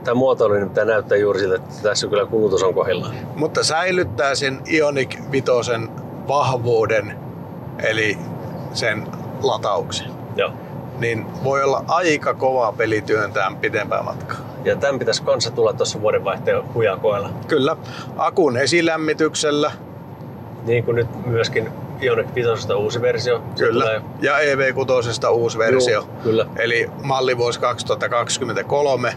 [0.04, 3.14] Tämä muotoilu pitää näyttää juuri siltä, että tässä kyllä kulutus on kohdillaan.
[3.36, 5.46] Mutta säilyttää sen Ioniq 5
[6.28, 7.18] vahvuuden,
[7.78, 8.18] eli
[8.72, 9.06] sen
[9.42, 10.06] latauksen.
[10.36, 10.52] Joo.
[10.98, 14.38] Niin voi olla aika kova peli työntää pitempää matkaa.
[14.64, 17.30] Ja tämän pitäisi kanssa tulla tuossa vuodenvaihteen hujakoella.
[17.48, 17.76] Kyllä,
[18.16, 19.72] akun esilämmityksellä,
[20.66, 21.68] Niin kuin nyt myöskin
[22.02, 23.42] Ioniq 5 uusi versio.
[23.54, 23.84] Se Kyllä.
[23.84, 26.08] tulee- Ja EV6 uusi versio.
[26.22, 26.46] Kyllä.
[26.56, 29.14] Eli mallivuosi 2023.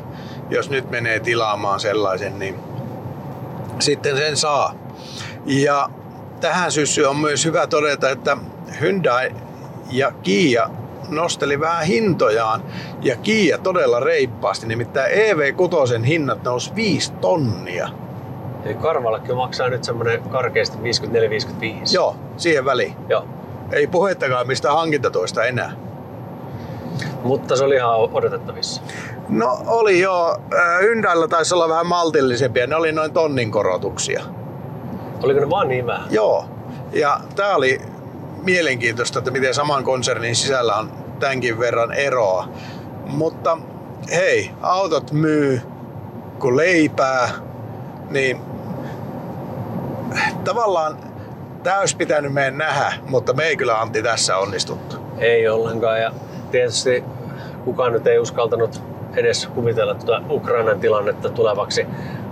[0.50, 2.56] Jos nyt menee tilaamaan sellaisen, niin
[3.80, 4.74] sitten sen saa.
[5.46, 5.90] Ja
[6.42, 8.38] tähän syssyyn on myös hyvä todeta, että
[8.82, 9.32] Hyundai
[9.92, 10.70] ja Kia
[11.10, 12.64] nosteli vähän hintojaan
[13.02, 14.68] ja Kia todella reippaasti.
[14.68, 17.90] Nimittäin EV6 hinnat nousi 5 tonnia.
[18.66, 20.84] Eli Karvallakin maksaa nyt semmoinen karkeasti 54-55.
[21.94, 22.96] Joo, siihen väliin.
[23.10, 23.26] Joo.
[23.72, 25.72] Ei puhettakaan mistä hankintatoista enää.
[27.24, 28.82] Mutta se oli ihan odotettavissa.
[29.30, 30.38] No oli joo.
[30.54, 32.68] Äh, Hyundailla taisi olla vähän maltillisempia.
[32.68, 34.24] Ne oli noin tonnin korotuksia.
[35.24, 36.08] Oliko ne vaan niin vähän?
[36.12, 36.46] Joo.
[36.92, 37.82] Ja tää oli
[38.42, 42.50] mielenkiintoista, että miten saman konsernin sisällä on tämänkin verran eroa.
[43.08, 43.58] Mutta
[44.16, 45.62] hei, autot myy
[46.40, 47.30] kuin leipää,
[48.10, 48.38] niin
[50.44, 51.12] tavallaan
[51.64, 54.96] Tää olisi pitänyt meidän nähdä, mutta me ei kyllä Antti tässä onnistuttu.
[55.18, 56.12] Ei ollenkaan ja
[56.52, 57.04] tietysti
[57.66, 58.82] kukaan nyt ei uskaltanut
[59.16, 61.86] edes kuvitella tuota Ukrainan tilannetta tulevaksi.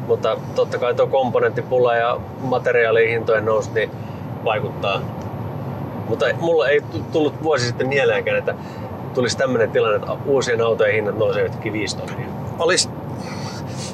[0.07, 3.91] Mutta totta kai tuo komponenttipula ja materiaalihintojen nousu niin
[4.43, 5.01] vaikuttaa.
[6.10, 8.55] Mutta mulla ei tu- tullut vuosi sitten mieleenkään, että
[9.14, 12.28] tulisi tämmöinen tilanne, että uusien autojen hinnat nousee yhtäkkiä 5 tonnia.
[12.60, 12.89] Olis...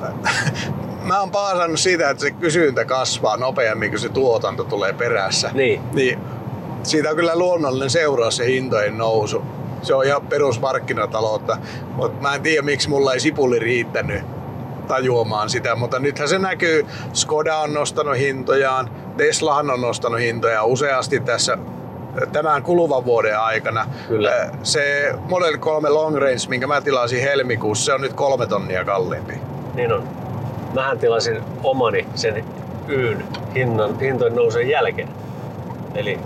[1.04, 5.50] Mä oon paasannut siitä, että se kysyntä kasvaa nopeammin kuin se tuotanto tulee perässä.
[5.54, 5.82] Niin.
[5.94, 6.20] niin
[6.84, 9.42] siitä on kyllä luonnollinen seuraus se hintojen nousu.
[9.82, 11.58] Se on ihan perusmarkkinataloutta,
[11.96, 14.24] mutta mä en tiedä miksi mulla ei sipuli riittänyt
[14.88, 16.86] tajuamaan sitä, mutta nythän se näkyy.
[17.14, 21.58] Skoda on nostanut hintojaan, Teslahan on nostanut hintoja useasti tässä
[22.32, 23.88] tämän kuluvan vuoden aikana.
[24.08, 24.50] Kyllä.
[24.64, 29.34] Se Model 3 Long Range, minkä mä tilasin helmikuussa, se on nyt kolme tonnia kalliimpi.
[29.74, 30.04] Niin on.
[30.74, 32.46] Mähän tilasin omani sen
[32.90, 35.10] Yn hinnan, hintojen nousun jälkeen.
[35.96, 36.20] Eli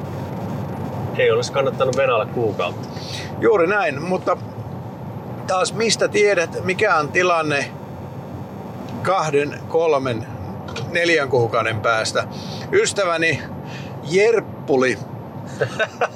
[1.17, 2.87] ei olisi kannattanut venailla kuukautta.
[3.39, 4.37] Juuri näin, mutta
[5.47, 7.65] taas mistä tiedät, mikä on tilanne
[9.01, 10.27] kahden, kolmen,
[10.91, 12.23] neljän kuukauden päästä.
[12.71, 13.41] Ystäväni
[14.03, 14.97] Jerppuli,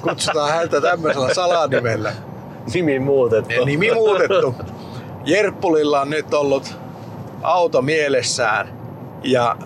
[0.02, 2.12] kutsutaan häntä tämmöisellä salanimellä,
[2.74, 3.64] Nimi muutettu.
[3.64, 4.54] nimi muutettu.
[5.24, 6.76] Jerppulilla on nyt ollut
[7.42, 8.68] auto mielessään
[9.22, 9.56] ja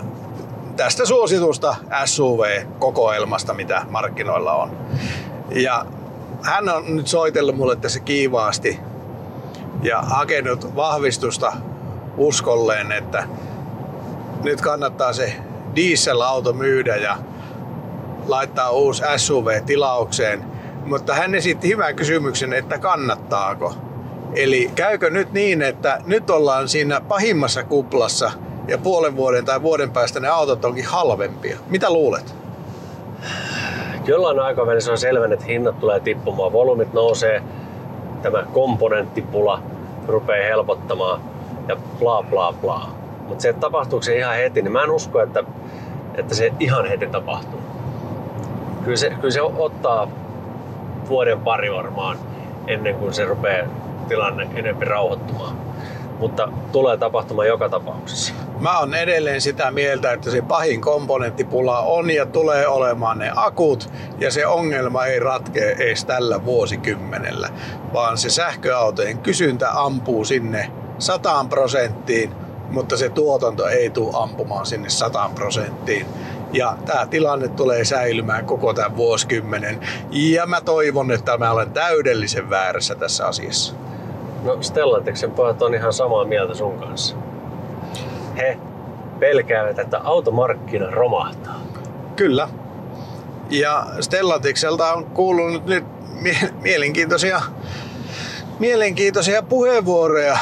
[0.76, 4.70] tästä suositusta SUV-kokoelmasta, mitä markkinoilla on.
[5.50, 5.86] Ja
[6.42, 8.80] hän on nyt soitellut mulle tässä kiivaasti
[9.82, 11.52] ja hakenut vahvistusta
[12.16, 13.24] uskolleen, että
[14.44, 15.34] nyt kannattaa se
[15.76, 17.16] dieselauto myydä ja
[18.28, 20.44] laittaa uusi SUV tilaukseen.
[20.86, 23.74] Mutta hän esitti hyvän kysymyksen, että kannattaako.
[24.34, 28.30] Eli käykö nyt niin, että nyt ollaan siinä pahimmassa kuplassa
[28.68, 31.58] ja puolen vuoden tai vuoden päästä ne autot onkin halvempia.
[31.66, 32.34] Mitä luulet?
[34.06, 37.42] Jollain aikavälillä se on selvä, että hinnat tulee tippumaan, volyymit nousee,
[38.22, 39.62] tämä komponenttipula
[40.06, 41.20] rupeaa helpottamaan
[41.68, 42.88] ja bla bla bla.
[43.28, 45.44] Mutta se, että tapahtuuko se ihan heti, niin mä en usko, että,
[46.14, 47.60] että se ihan heti tapahtuu.
[48.88, 50.08] Kyllä se, kyllä se ottaa
[51.08, 52.18] vuoden pari varmaan
[52.66, 53.66] ennen kuin se rupeaa
[54.08, 55.56] tilanne enemmän rauhoittumaan.
[56.18, 58.34] Mutta tulee tapahtumaan joka tapauksessa.
[58.60, 63.90] Mä oon edelleen sitä mieltä, että se pahin komponenttipula on ja tulee olemaan ne akut
[64.18, 67.48] ja se ongelma ei ratkea edes tällä vuosikymmenellä,
[67.92, 72.32] vaan se sähköautojen kysyntä ampuu sinne 100 prosenttiin,
[72.70, 76.06] mutta se tuotanto ei tule ampumaan sinne 100 prosenttiin.
[76.52, 79.80] Ja tämä tilanne tulee säilymään koko tämän vuosikymmenen.
[80.10, 83.74] Ja mä toivon, että mä olen täydellisen väärässä tässä asiassa.
[84.44, 87.16] No Stellantiksen pojat on ihan samaa mieltä sun kanssa.
[88.36, 88.58] He
[89.18, 91.60] pelkäävät, että automarkkina romahtaa.
[92.16, 92.48] Kyllä.
[93.50, 95.84] Ja Stellantikselta on kuulunut nyt
[96.22, 97.42] mie- mielenkiintoisia,
[98.58, 100.38] mielenkiintoisia puheenvuoroja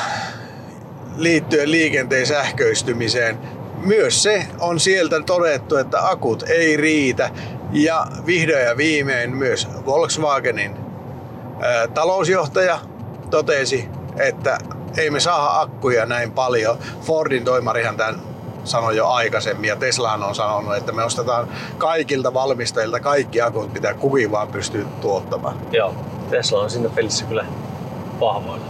[1.16, 3.38] liittyen liikenteen sähköistymiseen.
[3.84, 7.30] Myös se on sieltä todettu, että akut ei riitä.
[7.72, 10.76] Ja vihdoin ja viimein myös Volkswagenin
[11.60, 12.78] ää, talousjohtaja
[13.30, 14.58] totesi, että
[14.96, 16.78] ei me saa akkuja näin paljon.
[17.02, 18.20] Fordin toimarihan tämän
[18.64, 21.48] sanoi jo aikaisemmin ja Teslahan on sanonut, että me ostetaan
[21.78, 25.56] kaikilta valmistajilta kaikki akut, mitä kukin vaan pystyy tuottamaan.
[25.72, 25.94] Joo,
[26.30, 27.46] Tesla on siinä pelissä kyllä
[28.20, 28.66] vahvoilla.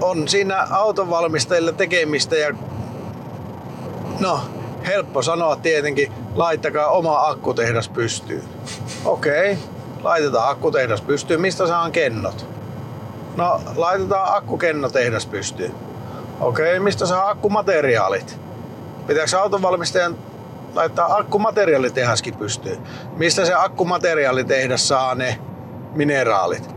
[0.00, 2.54] On siinä autonvalmistajilla tekemistä ja
[4.20, 4.40] no,
[4.86, 8.44] helppo sanoa tietenkin, laittakaa oma akkutehdas pystyyn.
[9.04, 9.64] Okei, okay,
[10.02, 11.40] laitetaan akkutehdas pystyyn.
[11.40, 12.46] Mistä saan kennot?
[13.36, 15.74] No, laitetaan akkukennotehdas pystyyn.
[16.40, 18.38] Okei, okay, mistä saa akkumateriaalit?
[19.06, 20.16] Pitääkö autonvalmistajan
[20.74, 22.78] laittaa akkumateriaalitehaskin pystyyn?
[23.16, 25.38] Mistä se akkumateriaalitehdas saa ne
[25.94, 26.70] mineraalit?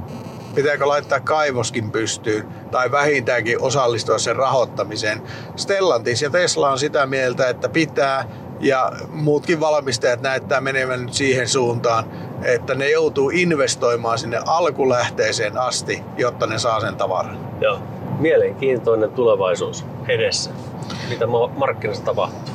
[0.56, 5.21] Pitääkö laittaa kaivoskin pystyyn tai vähintäänkin osallistua sen rahoittamiseen?
[5.55, 8.26] Stellantis ja Tesla on sitä mieltä, että pitää
[8.59, 12.03] ja muutkin valmistajat näyttää menevän nyt siihen suuntaan,
[12.43, 17.38] että ne joutuu investoimaan sinne alkulähteeseen asti, jotta ne saa sen tavaran.
[17.61, 17.80] Joo,
[18.19, 20.51] mielenkiintoinen tulevaisuus edessä.
[21.09, 22.53] Mitä ma- markkinassa tapahtuu.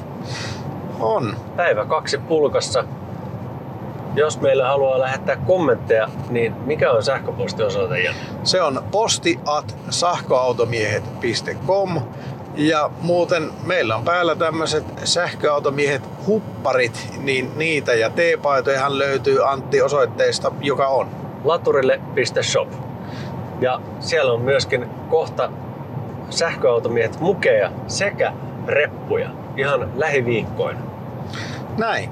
[1.00, 1.36] On.
[1.56, 2.84] Päivä kaksi pulkassa.
[4.14, 8.00] Jos meillä haluaa lähettää kommentteja, niin mikä on sähköpostiosoite?
[8.00, 8.20] Janne?
[8.42, 12.00] Se on posti at sähköautomiehet.com
[12.54, 20.52] ja muuten meillä on päällä tämmöiset sähköautomiehet hupparit, niin niitä ja teepaitojahan löytyy Antti osoitteesta,
[20.60, 21.08] joka on.
[21.44, 22.68] Laturille.shop.
[23.60, 25.50] Ja siellä on myöskin kohta
[26.30, 28.32] sähköautomiehet mukeja sekä
[28.66, 30.80] reppuja ihan lähiviikkoina.
[31.78, 32.10] Näin.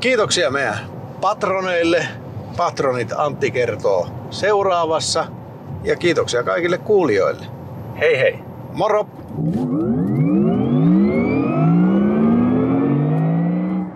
[0.00, 0.78] Kiitoksia meidän
[1.20, 2.06] patroneille.
[2.56, 5.26] Patronit Antti kertoo seuraavassa.
[5.84, 7.46] Ja kiitoksia kaikille kuulijoille.
[7.98, 8.38] Hei hei!
[8.72, 9.06] Moro!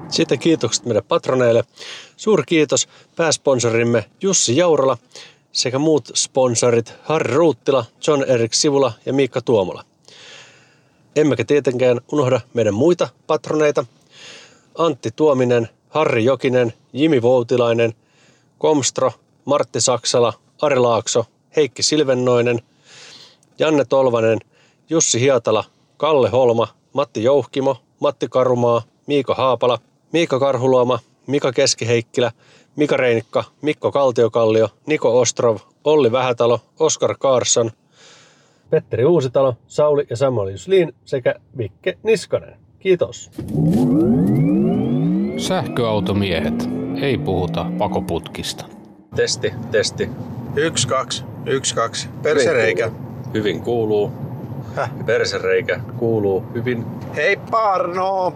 [0.08, 1.64] Sitten kiitokset meidän patroneille.
[2.16, 4.98] Suuri kiitos pääsponsorimme Jussi Jaurala
[5.52, 9.84] sekä muut sponsorit Harri Ruuttila, John Erik Sivula ja Miikka Tuomola.
[11.16, 13.84] Emmekä tietenkään unohda meidän muita patroneita.
[14.78, 17.92] Antti Tuominen, Harri Jokinen, Jimi Voutilainen,
[18.58, 19.12] Komstro,
[19.44, 20.32] Martti Saksala,
[20.62, 21.26] Ari Laakso,
[21.56, 22.58] Heikki Silvennoinen,
[23.58, 24.38] Janne Tolvanen,
[24.90, 25.64] Jussi Hietala,
[25.96, 29.78] Kalle Holma, Matti Jouhkimo, Matti Karumaa, Miiko Haapala,
[30.12, 32.32] Miika Karhuluoma, Mika Keskiheikkilä,
[32.76, 37.70] Mika Reinikka, Mikko Kaltiokallio, Niko Ostrov, Olli Vähätalo, Oskar Karsson,
[38.70, 42.56] Petteri Uusitalo, Sauli ja Samuel Juslin sekä Vikke Niskanen.
[42.78, 43.30] Kiitos.
[45.36, 46.68] Sähköautomiehet.
[47.02, 48.64] Ei puhuta pakoputkista.
[49.16, 50.10] Testi, testi.
[50.56, 52.08] Yksi, kaksi, yksi, kaksi.
[52.22, 52.90] Persereikä.
[53.34, 54.12] Hyvin kuuluu.
[54.76, 54.90] Häh?
[55.06, 56.84] Persereikä kuuluu hyvin.
[57.16, 58.32] Hei Parno!